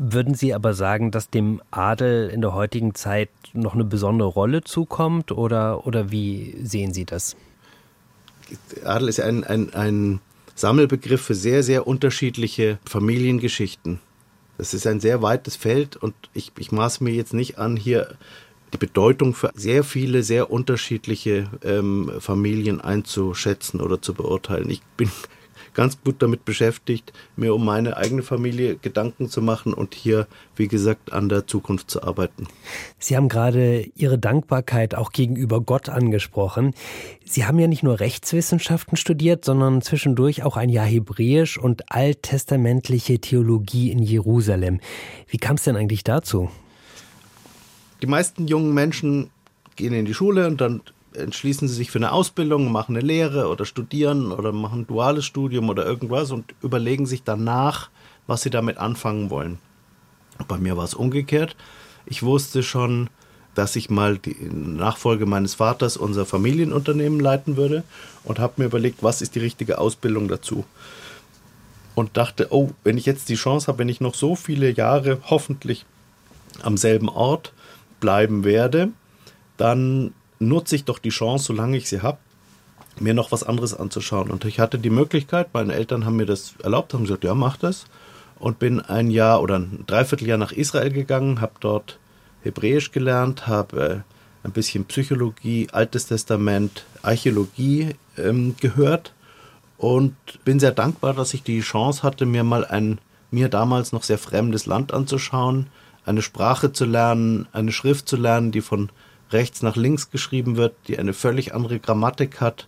Würden 0.00 0.34
Sie 0.34 0.54
aber 0.54 0.74
sagen, 0.74 1.10
dass 1.10 1.30
dem 1.30 1.60
Adel 1.70 2.28
in 2.28 2.40
der 2.40 2.54
heutigen 2.54 2.94
Zeit 2.94 3.30
noch 3.52 3.74
eine 3.74 3.84
besondere 3.84 4.28
Rolle 4.28 4.62
zukommt 4.62 5.32
oder, 5.32 5.86
oder 5.86 6.10
wie 6.10 6.56
sehen 6.62 6.92
Sie 6.92 7.04
das? 7.04 7.36
Adel 8.84 9.08
ist 9.08 9.20
ein, 9.20 9.44
ein, 9.44 9.74
ein 9.74 10.20
Sammelbegriff 10.54 11.22
für 11.22 11.34
sehr, 11.34 11.62
sehr 11.62 11.86
unterschiedliche 11.86 12.78
Familiengeschichten. 12.84 13.98
Das 14.56 14.74
ist 14.74 14.86
ein 14.86 15.00
sehr 15.00 15.22
weites 15.22 15.56
Feld 15.56 15.96
und 15.96 16.14
ich, 16.32 16.52
ich 16.58 16.72
maß 16.72 17.00
mir 17.00 17.12
jetzt 17.12 17.34
nicht 17.34 17.58
an, 17.58 17.76
hier 17.76 18.16
die 18.72 18.78
Bedeutung 18.78 19.34
für 19.34 19.50
sehr 19.54 19.84
viele, 19.84 20.22
sehr 20.22 20.50
unterschiedliche 20.50 21.46
ähm, 21.62 22.10
Familien 22.20 22.80
einzuschätzen 22.80 23.80
oder 23.80 24.02
zu 24.02 24.14
beurteilen. 24.14 24.70
Ich 24.70 24.82
bin 24.96 25.10
ganz 25.74 25.98
gut 26.02 26.22
damit 26.22 26.44
beschäftigt, 26.44 27.12
mir 27.36 27.54
um 27.54 27.64
meine 27.64 27.96
eigene 27.96 28.22
Familie 28.22 28.76
Gedanken 28.76 29.28
zu 29.28 29.40
machen 29.40 29.72
und 29.72 29.94
hier, 29.94 30.26
wie 30.56 30.68
gesagt, 30.68 31.12
an 31.12 31.28
der 31.28 31.46
Zukunft 31.46 31.90
zu 31.90 32.02
arbeiten. 32.02 32.48
Sie 32.98 33.16
haben 33.16 33.28
gerade 33.28 33.88
Ihre 33.94 34.18
Dankbarkeit 34.18 34.94
auch 34.94 35.12
gegenüber 35.12 35.60
Gott 35.60 35.88
angesprochen. 35.88 36.74
Sie 37.24 37.44
haben 37.44 37.58
ja 37.58 37.68
nicht 37.68 37.82
nur 37.82 38.00
Rechtswissenschaften 38.00 38.96
studiert, 38.96 39.44
sondern 39.44 39.82
zwischendurch 39.82 40.42
auch 40.42 40.56
ein 40.56 40.68
Jahr 40.68 40.86
Hebräisch 40.86 41.58
und 41.58 41.92
alttestamentliche 41.92 43.20
Theologie 43.20 43.90
in 43.90 44.00
Jerusalem. 44.00 44.80
Wie 45.28 45.38
kam 45.38 45.56
es 45.56 45.64
denn 45.64 45.76
eigentlich 45.76 46.04
dazu? 46.04 46.50
Die 48.00 48.06
meisten 48.06 48.46
jungen 48.46 48.74
Menschen 48.74 49.30
gehen 49.76 49.92
in 49.92 50.04
die 50.04 50.14
Schule 50.14 50.46
und 50.46 50.60
dann 50.60 50.82
entschließen 51.14 51.68
sie 51.68 51.74
sich 51.74 51.90
für 51.90 51.98
eine 51.98 52.12
Ausbildung, 52.12 52.70
machen 52.70 52.96
eine 52.96 53.04
Lehre 53.04 53.48
oder 53.48 53.64
studieren 53.64 54.30
oder 54.30 54.52
machen 54.52 54.80
ein 54.80 54.86
duales 54.86 55.24
Studium 55.24 55.68
oder 55.68 55.84
irgendwas 55.84 56.30
und 56.30 56.54
überlegen 56.62 57.06
sich 57.06 57.24
danach, 57.24 57.90
was 58.26 58.42
sie 58.42 58.50
damit 58.50 58.78
anfangen 58.78 59.30
wollen. 59.30 59.58
Bei 60.46 60.58
mir 60.58 60.76
war 60.76 60.84
es 60.84 60.94
umgekehrt. 60.94 61.56
Ich 62.06 62.22
wusste 62.22 62.62
schon, 62.62 63.10
dass 63.54 63.74
ich 63.74 63.90
mal 63.90 64.18
die 64.18 64.36
Nachfolge 64.52 65.26
meines 65.26 65.54
Vaters 65.54 65.96
unser 65.96 66.24
Familienunternehmen 66.24 67.18
leiten 67.18 67.56
würde 67.56 67.82
und 68.22 68.38
habe 68.38 68.54
mir 68.58 68.66
überlegt, 68.66 69.02
was 69.02 69.20
ist 69.20 69.34
die 69.34 69.40
richtige 69.40 69.78
Ausbildung 69.78 70.28
dazu. 70.28 70.64
Und 71.96 72.16
dachte, 72.16 72.48
oh, 72.50 72.70
wenn 72.84 72.96
ich 72.96 73.06
jetzt 73.06 73.28
die 73.28 73.34
Chance 73.34 73.66
habe, 73.66 73.78
wenn 73.78 73.88
ich 73.88 74.00
noch 74.00 74.14
so 74.14 74.36
viele 74.36 74.70
Jahre 74.70 75.18
hoffentlich 75.28 75.84
am 76.62 76.76
selben 76.76 77.08
Ort 77.08 77.52
bleiben 78.00 78.44
werde, 78.44 78.90
dann 79.56 80.12
nutze 80.38 80.76
ich 80.76 80.84
doch 80.84 80.98
die 80.98 81.08
Chance, 81.10 81.46
solange 81.46 81.76
ich 81.76 81.88
sie 81.88 82.02
habe, 82.02 82.18
mir 83.00 83.14
noch 83.14 83.32
was 83.32 83.44
anderes 83.44 83.74
anzuschauen. 83.74 84.30
Und 84.30 84.44
ich 84.44 84.60
hatte 84.60 84.78
die 84.78 84.90
Möglichkeit, 84.90 85.48
meine 85.52 85.74
Eltern 85.74 86.04
haben 86.04 86.16
mir 86.16 86.26
das 86.26 86.54
erlaubt, 86.62 86.94
haben 86.94 87.04
gesagt, 87.04 87.24
ja, 87.24 87.34
mach 87.34 87.56
das. 87.56 87.86
Und 88.38 88.58
bin 88.58 88.80
ein 88.80 89.10
Jahr 89.10 89.42
oder 89.42 89.58
ein 89.58 89.84
Dreivierteljahr 89.86 90.38
nach 90.38 90.52
Israel 90.52 90.92
gegangen, 90.92 91.40
habe 91.40 91.54
dort 91.60 91.98
Hebräisch 92.42 92.92
gelernt, 92.92 93.48
habe 93.48 94.04
äh, 94.04 94.46
ein 94.46 94.52
bisschen 94.52 94.84
Psychologie, 94.84 95.68
Altes 95.72 96.06
Testament, 96.06 96.84
Archäologie 97.02 97.96
ähm, 98.16 98.54
gehört 98.60 99.12
und 99.76 100.14
bin 100.44 100.60
sehr 100.60 100.70
dankbar, 100.70 101.14
dass 101.14 101.34
ich 101.34 101.42
die 101.42 101.60
Chance 101.60 102.04
hatte, 102.04 102.26
mir 102.26 102.44
mal 102.44 102.64
ein 102.64 102.98
mir 103.30 103.48
damals 103.48 103.92
noch 103.92 104.04
sehr 104.04 104.18
fremdes 104.18 104.66
Land 104.66 104.94
anzuschauen, 104.94 105.66
eine 106.08 106.22
Sprache 106.22 106.72
zu 106.72 106.84
lernen, 106.84 107.46
eine 107.52 107.70
Schrift 107.70 108.08
zu 108.08 108.16
lernen, 108.16 108.50
die 108.50 108.62
von 108.62 108.90
rechts 109.30 109.62
nach 109.62 109.76
links 109.76 110.10
geschrieben 110.10 110.56
wird, 110.56 110.74
die 110.88 110.98
eine 110.98 111.12
völlig 111.12 111.54
andere 111.54 111.78
Grammatik 111.78 112.40
hat. 112.40 112.66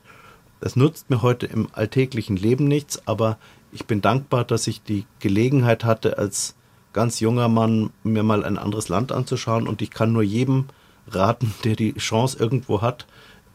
Das 0.61 0.77
nutzt 0.77 1.09
mir 1.09 1.23
heute 1.23 1.47
im 1.47 1.69
alltäglichen 1.73 2.37
Leben 2.37 2.67
nichts, 2.69 3.07
aber 3.07 3.39
ich 3.73 3.87
bin 3.87 4.03
dankbar, 4.03 4.45
dass 4.45 4.67
ich 4.67 4.83
die 4.83 5.07
Gelegenheit 5.21 5.85
hatte, 5.85 6.19
als 6.19 6.55
ganz 6.93 7.21
junger 7.21 7.49
Mann 7.49 7.91
mir 8.03 8.23
mal 8.23 8.45
ein 8.45 8.59
anderes 8.59 8.89
Land 8.89 9.11
anzuschauen 9.11 9.67
und 9.67 9.81
ich 9.81 9.91
kann 9.91 10.13
nur 10.13 10.23
jedem 10.23 10.67
raten, 11.09 11.55
der 11.65 11.77
die 11.77 11.95
Chance 11.95 12.39
irgendwo 12.39 12.83
hat, 12.83 13.07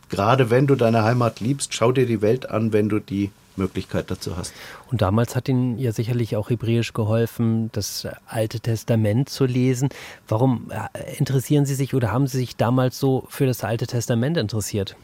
gerade 0.10 0.50
wenn 0.50 0.68
du 0.68 0.76
deine 0.76 1.04
Heimat 1.04 1.40
liebst, 1.42 1.74
schau 1.74 1.92
dir 1.92 2.08
die 2.08 2.22
Welt 2.22 2.50
an, 2.50 2.74
wenn 2.74 2.90
du 2.90 3.00
die 3.00 3.30
Möglichkeit 3.58 4.12
dazu 4.12 4.38
hast. 4.38 4.54
Und 4.92 5.02
damals 5.02 5.36
hat 5.36 5.50
Ihnen 5.50 5.78
ja 5.78 5.92
sicherlich 5.92 6.36
auch 6.36 6.50
Hebräisch 6.50 6.94
geholfen, 6.94 7.70
das 7.72 8.08
Alte 8.28 8.60
Testament 8.60 9.30
zu 9.30 9.46
lesen. 9.46 9.90
Warum 10.28 10.72
äh, 10.72 11.18
interessieren 11.18 11.66
Sie 11.66 11.76
sich 11.76 11.94
oder 11.94 12.12
haben 12.12 12.28
Sie 12.28 12.38
sich 12.38 12.56
damals 12.56 13.00
so 13.00 13.26
für 13.30 13.46
das 13.46 13.64
Alte 13.64 13.88
Testament 13.88 14.38
interessiert? 14.38 14.96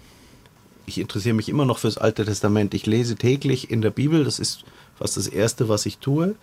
Ich 0.85 0.99
interessiere 0.99 1.35
mich 1.35 1.49
immer 1.49 1.65
noch 1.65 1.77
für 1.77 1.87
das 1.87 1.97
Alte 1.97 2.25
Testament. 2.25 2.73
Ich 2.73 2.85
lese 2.85 3.15
täglich 3.15 3.71
in 3.71 3.81
der 3.81 3.91
Bibel, 3.91 4.23
das 4.23 4.39
ist 4.39 4.63
fast 4.97 5.17
das 5.17 5.27
Erste, 5.27 5.69
was 5.69 5.85
ich 5.85 5.99
tue. 5.99 6.35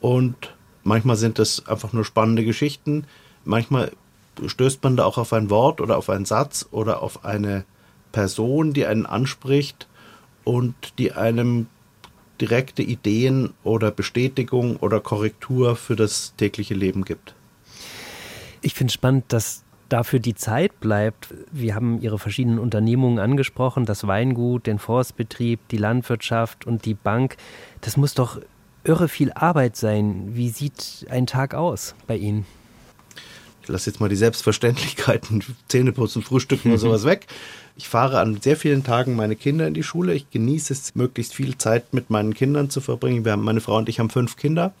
Und 0.00 0.54
manchmal 0.82 1.16
sind 1.16 1.38
das 1.38 1.66
einfach 1.66 1.92
nur 1.92 2.04
spannende 2.04 2.44
Geschichten. 2.44 3.04
Manchmal 3.44 3.92
stößt 4.44 4.82
man 4.82 4.96
da 4.96 5.04
auch 5.04 5.18
auf 5.18 5.32
ein 5.32 5.50
Wort 5.50 5.80
oder 5.80 5.96
auf 5.96 6.10
einen 6.10 6.24
Satz 6.24 6.66
oder 6.70 7.02
auf 7.02 7.24
eine 7.24 7.64
Person, 8.12 8.72
die 8.72 8.86
einen 8.86 9.06
anspricht 9.06 9.86
und 10.44 10.74
die 10.98 11.12
einem 11.12 11.66
direkte 12.40 12.82
Ideen 12.82 13.54
oder 13.62 13.90
Bestätigung 13.90 14.76
oder 14.76 15.00
Korrektur 15.00 15.76
für 15.76 15.96
das 15.96 16.34
tägliche 16.36 16.74
Leben 16.74 17.04
gibt. 17.04 17.34
Ich 18.60 18.74
finde 18.74 18.90
es 18.90 18.94
spannend, 18.94 19.24
dass 19.28 19.64
dafür 19.88 20.18
die 20.18 20.34
Zeit 20.34 20.80
bleibt. 20.80 21.32
Wir 21.52 21.74
haben 21.74 22.00
Ihre 22.00 22.18
verschiedenen 22.18 22.58
Unternehmungen 22.58 23.18
angesprochen, 23.18 23.84
das 23.84 24.06
Weingut, 24.06 24.66
den 24.66 24.78
Forstbetrieb, 24.78 25.60
die 25.68 25.76
Landwirtschaft 25.76 26.66
und 26.66 26.84
die 26.84 26.94
Bank. 26.94 27.36
Das 27.80 27.96
muss 27.96 28.14
doch 28.14 28.40
irre 28.82 29.08
viel 29.08 29.32
Arbeit 29.32 29.76
sein. 29.76 30.34
Wie 30.34 30.48
sieht 30.48 31.06
ein 31.10 31.26
Tag 31.26 31.54
aus 31.54 31.94
bei 32.06 32.16
Ihnen? 32.16 32.46
Ich 33.64 33.68
lasse 33.70 33.88
jetzt 33.88 33.98
mal 33.98 34.10
die 34.10 34.16
Selbstverständlichkeiten, 34.16 35.42
Zähneputzen, 35.68 36.20
Frühstücken 36.20 36.70
und 36.72 36.78
sowas 36.78 37.04
weg. 37.06 37.26
Ich 37.76 37.88
fahre 37.88 38.20
an 38.20 38.38
sehr 38.42 38.58
vielen 38.58 38.84
Tagen 38.84 39.16
meine 39.16 39.36
Kinder 39.36 39.66
in 39.66 39.72
die 39.72 39.82
Schule. 39.82 40.12
Ich 40.12 40.30
genieße 40.30 40.74
es, 40.74 40.94
möglichst 40.94 41.34
viel 41.34 41.56
Zeit 41.56 41.94
mit 41.94 42.10
meinen 42.10 42.34
Kindern 42.34 42.68
zu 42.68 42.82
verbringen. 42.82 43.24
Wir 43.24 43.32
haben, 43.32 43.42
meine 43.42 43.62
Frau 43.62 43.78
und 43.78 43.88
ich 43.88 44.00
haben 44.00 44.10
fünf 44.10 44.36
Kinder. 44.36 44.74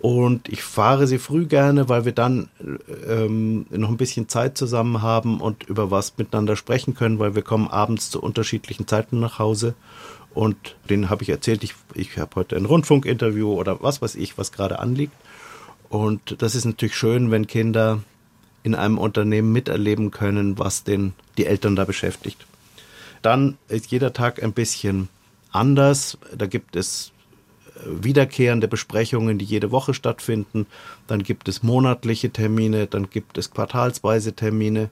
Und 0.00 0.48
ich 0.48 0.62
fahre 0.62 1.06
sie 1.06 1.18
früh 1.18 1.44
gerne, 1.44 1.90
weil 1.90 2.06
wir 2.06 2.12
dann 2.12 2.48
ähm, 3.06 3.66
noch 3.68 3.90
ein 3.90 3.98
bisschen 3.98 4.28
Zeit 4.28 4.56
zusammen 4.56 5.02
haben 5.02 5.40
und 5.42 5.64
über 5.64 5.90
was 5.90 6.16
miteinander 6.16 6.56
sprechen 6.56 6.94
können, 6.94 7.18
weil 7.18 7.34
wir 7.34 7.42
kommen 7.42 7.68
abends 7.68 8.08
zu 8.08 8.22
unterschiedlichen 8.22 8.86
Zeiten 8.86 9.20
nach 9.20 9.38
Hause. 9.38 9.74
Und 10.32 10.76
denen 10.88 11.10
habe 11.10 11.24
ich 11.24 11.28
erzählt, 11.28 11.62
ich, 11.62 11.74
ich 11.92 12.16
habe 12.16 12.36
heute 12.36 12.56
ein 12.56 12.64
Rundfunkinterview 12.64 13.52
oder 13.52 13.82
was 13.82 14.00
weiß 14.00 14.14
ich, 14.14 14.38
was 14.38 14.50
gerade 14.52 14.78
anliegt. 14.78 15.14
Und 15.88 16.42
das 16.42 16.54
ist 16.54 16.64
natürlich 16.64 16.96
schön, 16.96 17.30
wenn 17.30 17.46
Kinder 17.46 18.02
in 18.62 18.74
einem 18.74 18.98
Unternehmen 18.98 19.52
miterleben 19.52 20.10
können, 20.10 20.58
was 20.58 20.84
den, 20.84 21.14
die 21.38 21.46
Eltern 21.46 21.76
da 21.76 21.84
beschäftigt. 21.84 22.46
Dann 23.22 23.56
ist 23.68 23.90
jeder 23.90 24.12
Tag 24.12 24.42
ein 24.42 24.52
bisschen 24.52 25.08
anders. 25.50 26.18
Da 26.36 26.46
gibt 26.46 26.76
es 26.76 27.12
äh, 27.76 28.04
wiederkehrende 28.04 28.68
Besprechungen, 28.68 29.38
die 29.38 29.44
jede 29.44 29.70
Woche 29.70 29.94
stattfinden. 29.94 30.66
Dann 31.06 31.22
gibt 31.22 31.48
es 31.48 31.62
monatliche 31.62 32.30
Termine, 32.30 32.86
dann 32.86 33.10
gibt 33.10 33.38
es 33.38 33.50
quartalsweise 33.50 34.34
Termine. 34.34 34.90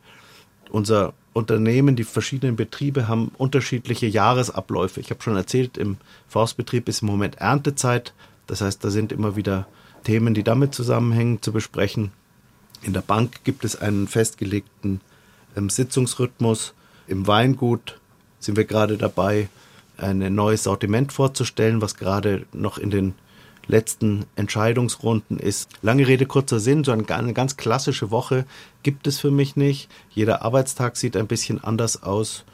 Unser 0.71 1.13
Unternehmen, 1.33 1.97
die 1.97 2.05
verschiedenen 2.05 2.57
Betriebe 2.57 3.09
haben 3.09 3.31
unterschiedliche 3.37 4.07
Jahresabläufe. 4.07 5.01
Ich 5.01 5.11
habe 5.11 5.23
schon 5.23 5.37
erzählt, 5.37 5.77
im 5.77 5.99
Forstbetrieb 6.29 6.89
ist 6.89 7.03
im 7.03 7.09
Moment 7.09 7.37
Erntezeit. 7.37 8.15
Das 8.47 8.63
heißt, 8.63 8.83
da 8.83 8.91
sind 8.91 9.13
immer 9.13 9.37
wieder 9.37 9.67
Themen, 10.07 10.35
die 10.35 10.45
damit 10.45 10.73
zusammenhängen, 10.73 11.42
zu 11.42 11.53
besprechen. 11.53 12.12
In 12.83 12.92
der 12.92 13.01
Bank 13.01 13.42
gibt 13.42 13.64
es 13.64 13.75
einen 13.75 14.07
festgelegten 14.07 15.01
ähm, 15.57 15.69
Sitzungsrhythmus. 15.69 16.75
Im 17.09 17.27
Weingut 17.27 17.99
sind 18.38 18.57
wir 18.57 18.66
gerade 18.66 18.99
dabei, 18.99 19.49
ein 19.99 20.33
neues 20.33 20.62
Sortiment 20.62 21.12
vorzustellen, 21.12 21.83
was 21.83 21.97
gerade 21.97 22.47
noch 22.53 22.79
in 22.79 22.90
den 22.90 23.14
letzten 23.66 24.27
Entscheidungsrunden 24.37 25.40
ist. 25.40 25.71
Lange 25.83 26.07
Rede, 26.07 26.27
kurzer 26.27 26.61
Sinn, 26.61 26.85
so 26.85 26.92
eine 26.92 27.33
ganz 27.33 27.57
klassische 27.57 28.12
Woche 28.12 28.45
gibt 28.85 29.09
es 29.09 29.19
für 29.19 29.33
mich 29.33 29.57
nicht. 29.57 29.90
Jeder 30.11 30.42
Arbeitstag 30.42 30.97
sieht 30.97 31.16
ein 31.16 31.27
bisschen 31.27 31.64
anders 31.64 32.05
aus 32.05 32.45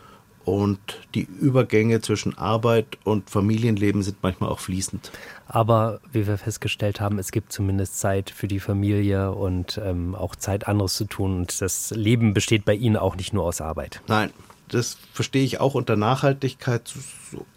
und 0.45 0.79
die 1.15 1.27
Übergänge 1.41 2.01
zwischen 2.01 2.37
Arbeit 2.37 2.99
und 3.05 3.31
Familienleben 3.31 4.03
sind 4.03 4.19
manchmal 4.23 4.51
auch 4.51 4.59
fließend. 4.59 5.11
Aber 5.47 6.01
wie 6.13 6.27
wir 6.27 6.39
festgestellt 6.39 7.01
haben, 7.01 7.19
es 7.19 7.31
gibt 7.31 7.53
zumindest 7.53 8.01
Zeit 8.01 8.31
für 8.31 8.49
die 8.49 8.61
Familie 8.61 9.33
und 9.33 9.81
ähm, 9.85 10.15
auch 10.15 10.35
Zeit, 10.35 10.67
anderes 10.67 10.95
zu 10.95 11.05
tun. 11.05 11.37
Und 11.37 11.61
das 11.61 11.91
Leben 11.91 12.35
besteht 12.35 12.65
bei 12.65 12.75
Ihnen 12.75 12.97
auch 12.97 13.17
nicht 13.17 13.33
nur 13.33 13.45
aus 13.45 13.61
Arbeit. 13.61 14.01
Nein, 14.09 14.31
das 14.69 14.97
verstehe 15.13 15.45
ich 15.45 15.61
auch 15.61 15.75
unter 15.75 15.97
Nachhaltigkeit, 15.97 16.93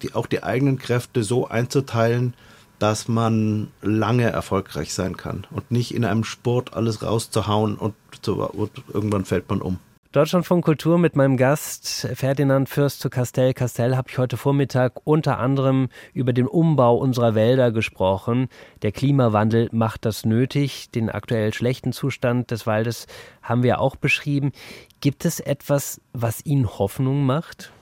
die, 0.01 0.13
auch 0.13 0.27
die 0.27 0.43
eigenen 0.43 0.77
Kräfte 0.77 1.23
so 1.23 1.47
einzuteilen, 1.47 2.33
dass 2.79 3.07
man 3.07 3.69
lange 3.81 4.29
erfolgreich 4.29 4.93
sein 4.93 5.15
kann 5.15 5.47
und 5.49 5.71
nicht 5.71 5.95
in 5.95 6.03
einem 6.03 6.25
Sport 6.25 6.73
alles 6.73 7.01
rauszuhauen 7.01 7.77
und, 7.77 7.95
zu, 8.21 8.41
und 8.43 8.71
irgendwann 8.93 9.25
fällt 9.25 9.49
man 9.49 9.61
um. 9.61 9.79
Deutschlandfunk 10.15 10.63
Kultur 10.63 10.97
mit 10.97 11.17
meinem 11.17 11.35
Gast 11.35 12.07
Ferdinand 12.13 12.69
Fürst 12.69 13.01
zu 13.01 13.09
Castell. 13.09 13.53
Castell 13.53 13.97
habe 13.97 14.07
ich 14.09 14.17
heute 14.17 14.37
Vormittag 14.37 15.01
unter 15.03 15.39
anderem 15.39 15.89
über 16.13 16.31
den 16.31 16.47
Umbau 16.47 16.95
unserer 16.95 17.35
Wälder 17.35 17.73
gesprochen. 17.73 18.47
Der 18.81 18.93
Klimawandel 18.93 19.67
macht 19.73 20.05
das 20.05 20.23
nötig. 20.23 20.89
Den 20.91 21.09
aktuell 21.09 21.53
schlechten 21.53 21.91
Zustand 21.91 22.49
des 22.49 22.65
Waldes 22.65 23.07
haben 23.41 23.61
wir 23.61 23.81
auch 23.81 23.97
beschrieben. 23.97 24.53
Gibt 25.01 25.25
es 25.25 25.41
etwas, 25.41 25.99
was 26.13 26.45
Ihnen 26.45 26.79
Hoffnung 26.79 27.25
macht? 27.25 27.73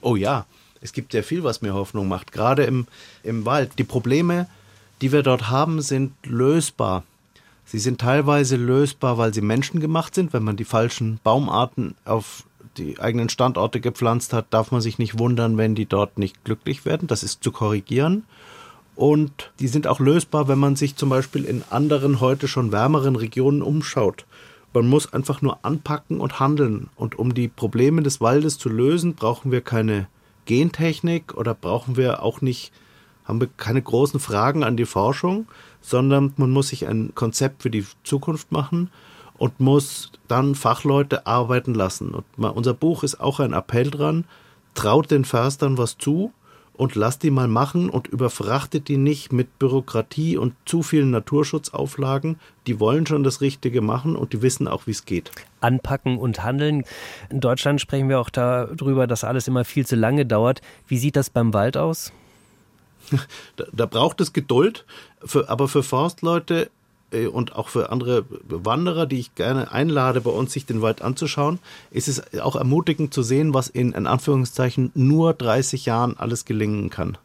Oh 0.00 0.16
ja, 0.16 0.46
es 0.80 0.94
gibt 0.94 1.12
sehr 1.12 1.22
viel, 1.22 1.44
was 1.44 1.60
mir 1.60 1.74
Hoffnung 1.74 2.08
macht. 2.08 2.32
Gerade 2.32 2.64
im, 2.64 2.86
im 3.22 3.44
Wald. 3.44 3.72
Die 3.76 3.84
Probleme, 3.84 4.46
die 5.02 5.12
wir 5.12 5.22
dort 5.22 5.50
haben, 5.50 5.82
sind 5.82 6.14
lösbar. 6.24 7.04
Sie 7.64 7.78
sind 7.78 8.00
teilweise 8.00 8.56
lösbar, 8.56 9.18
weil 9.18 9.32
sie 9.32 9.40
menschengemacht 9.40 10.14
sind. 10.14 10.32
Wenn 10.32 10.44
man 10.44 10.56
die 10.56 10.64
falschen 10.64 11.18
Baumarten 11.24 11.94
auf 12.04 12.44
die 12.76 12.98
eigenen 12.98 13.28
Standorte 13.28 13.80
gepflanzt 13.80 14.32
hat, 14.32 14.46
darf 14.50 14.70
man 14.70 14.80
sich 14.80 14.98
nicht 14.98 15.18
wundern, 15.18 15.56
wenn 15.56 15.74
die 15.74 15.86
dort 15.86 16.18
nicht 16.18 16.44
glücklich 16.44 16.84
werden. 16.84 17.08
Das 17.08 17.22
ist 17.22 17.42
zu 17.42 17.52
korrigieren. 17.52 18.24
Und 18.96 19.52
die 19.58 19.68
sind 19.68 19.86
auch 19.86 19.98
lösbar, 19.98 20.46
wenn 20.46 20.58
man 20.58 20.76
sich 20.76 20.96
zum 20.96 21.08
Beispiel 21.08 21.44
in 21.44 21.64
anderen, 21.70 22.20
heute 22.20 22.46
schon 22.46 22.70
wärmeren 22.70 23.16
Regionen 23.16 23.62
umschaut. 23.62 24.24
Man 24.72 24.88
muss 24.88 25.12
einfach 25.12 25.42
nur 25.42 25.64
anpacken 25.64 26.20
und 26.20 26.40
handeln. 26.40 26.90
Und 26.96 27.18
um 27.18 27.34
die 27.34 27.48
Probleme 27.48 28.02
des 28.02 28.20
Waldes 28.20 28.58
zu 28.58 28.68
lösen, 28.68 29.14
brauchen 29.14 29.50
wir 29.50 29.60
keine 29.60 30.08
Gentechnik 30.46 31.34
oder 31.34 31.54
brauchen 31.54 31.96
wir 31.96 32.22
auch 32.22 32.40
nicht, 32.40 32.72
haben 33.24 33.40
wir 33.40 33.48
keine 33.56 33.82
großen 33.82 34.20
Fragen 34.20 34.64
an 34.64 34.76
die 34.76 34.84
Forschung, 34.84 35.46
sondern 35.80 36.32
man 36.36 36.50
muss 36.50 36.68
sich 36.68 36.86
ein 36.86 37.14
Konzept 37.14 37.62
für 37.62 37.70
die 37.70 37.86
Zukunft 38.04 38.52
machen 38.52 38.90
und 39.36 39.60
muss 39.60 40.12
dann 40.28 40.54
Fachleute 40.54 41.26
arbeiten 41.26 41.74
lassen. 41.74 42.14
Und 42.14 42.24
unser 42.38 42.74
Buch 42.74 43.02
ist 43.02 43.20
auch 43.20 43.40
ein 43.40 43.52
Appell 43.52 43.90
dran, 43.90 44.24
traut 44.74 45.10
den 45.10 45.24
Förstern 45.24 45.78
was 45.78 45.98
zu 45.98 46.32
und 46.76 46.96
lasst 46.96 47.22
die 47.22 47.30
mal 47.30 47.48
machen 47.48 47.88
und 47.88 48.08
überfrachtet 48.08 48.88
die 48.88 48.96
nicht 48.96 49.32
mit 49.32 49.58
Bürokratie 49.58 50.36
und 50.36 50.54
zu 50.64 50.82
vielen 50.82 51.10
Naturschutzauflagen. 51.10 52.36
Die 52.66 52.80
wollen 52.80 53.06
schon 53.06 53.22
das 53.22 53.40
Richtige 53.40 53.80
machen 53.80 54.16
und 54.16 54.32
die 54.32 54.42
wissen 54.42 54.66
auch, 54.66 54.86
wie 54.86 54.90
es 54.90 55.04
geht. 55.04 55.30
Anpacken 55.60 56.18
und 56.18 56.42
handeln. 56.42 56.84
In 57.30 57.40
Deutschland 57.40 57.80
sprechen 57.80 58.08
wir 58.08 58.18
auch 58.18 58.30
darüber, 58.30 59.06
dass 59.06 59.24
alles 59.24 59.46
immer 59.46 59.64
viel 59.64 59.86
zu 59.86 59.94
lange 59.94 60.26
dauert. 60.26 60.62
Wie 60.88 60.98
sieht 60.98 61.16
das 61.16 61.30
beim 61.30 61.54
Wald 61.54 61.76
aus? 61.76 62.12
Da, 63.56 63.64
da 63.72 63.86
braucht 63.86 64.20
es 64.20 64.32
Geduld, 64.32 64.84
für, 65.24 65.48
aber 65.48 65.68
für 65.68 65.82
Forstleute 65.82 66.70
äh, 67.12 67.26
und 67.26 67.54
auch 67.54 67.68
für 67.68 67.90
andere 67.90 68.24
Wanderer, 68.48 69.06
die 69.06 69.20
ich 69.20 69.34
gerne 69.34 69.70
einlade, 69.70 70.20
bei 70.20 70.30
uns 70.30 70.52
sich 70.52 70.66
den 70.66 70.82
Wald 70.82 71.02
anzuschauen, 71.02 71.58
ist 71.90 72.08
es 72.08 72.34
auch 72.40 72.56
ermutigend 72.56 73.14
zu 73.14 73.22
sehen, 73.22 73.54
was 73.54 73.68
in, 73.68 73.92
in 73.92 74.06
Anführungszeichen 74.06 74.90
nur 74.94 75.34
30 75.34 75.86
Jahren 75.86 76.16
alles 76.18 76.44
gelingen 76.44 76.90
kann. 76.90 77.16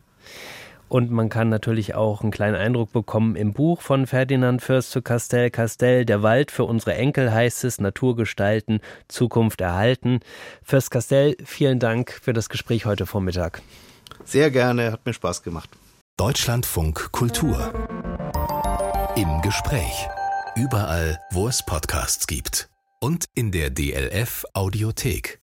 Und 0.88 1.12
man 1.12 1.30
kann 1.30 1.50
natürlich 1.50 1.94
auch 1.94 2.22
einen 2.22 2.32
kleinen 2.32 2.56
Eindruck 2.56 2.92
bekommen 2.92 3.36
im 3.36 3.54
Buch 3.54 3.82
von 3.82 4.08
Ferdinand 4.08 4.64
Fürst 4.64 4.90
zu 4.90 5.04
Castell 5.04 5.52
Castell, 5.52 6.04
Der 6.04 6.24
Wald 6.24 6.50
für 6.50 6.64
unsere 6.64 6.96
Enkel 6.96 7.32
heißt 7.32 7.64
es, 7.64 7.80
Natur 7.80 8.16
gestalten, 8.16 8.80
Zukunft 9.08 9.62
erhalten. 9.62 10.20
Fürst 10.64 10.90
Castell, 10.90 11.38
vielen 11.46 11.78
Dank 11.78 12.12
für 12.12 12.34
das 12.34 12.50
Gespräch 12.50 12.88
heute 12.88 13.06
Vormittag. 13.06 13.62
Sehr 14.26 14.52
gerne, 14.52 14.92
hat 14.92 15.06
mir 15.06 15.14
Spaß 15.14 15.44
gemacht. 15.44 15.70
Deutschlandfunk 16.18 17.12
Kultur 17.12 17.74
im 19.16 19.42
Gespräch. 19.42 20.08
Überall, 20.56 21.20
wo 21.32 21.48
es 21.48 21.66
Podcasts 21.66 22.28
gibt. 22.28 22.70
Und 23.02 23.26
in 23.36 23.52
der 23.52 23.70
DLF 23.70 24.46
Audiothek. 24.54 25.42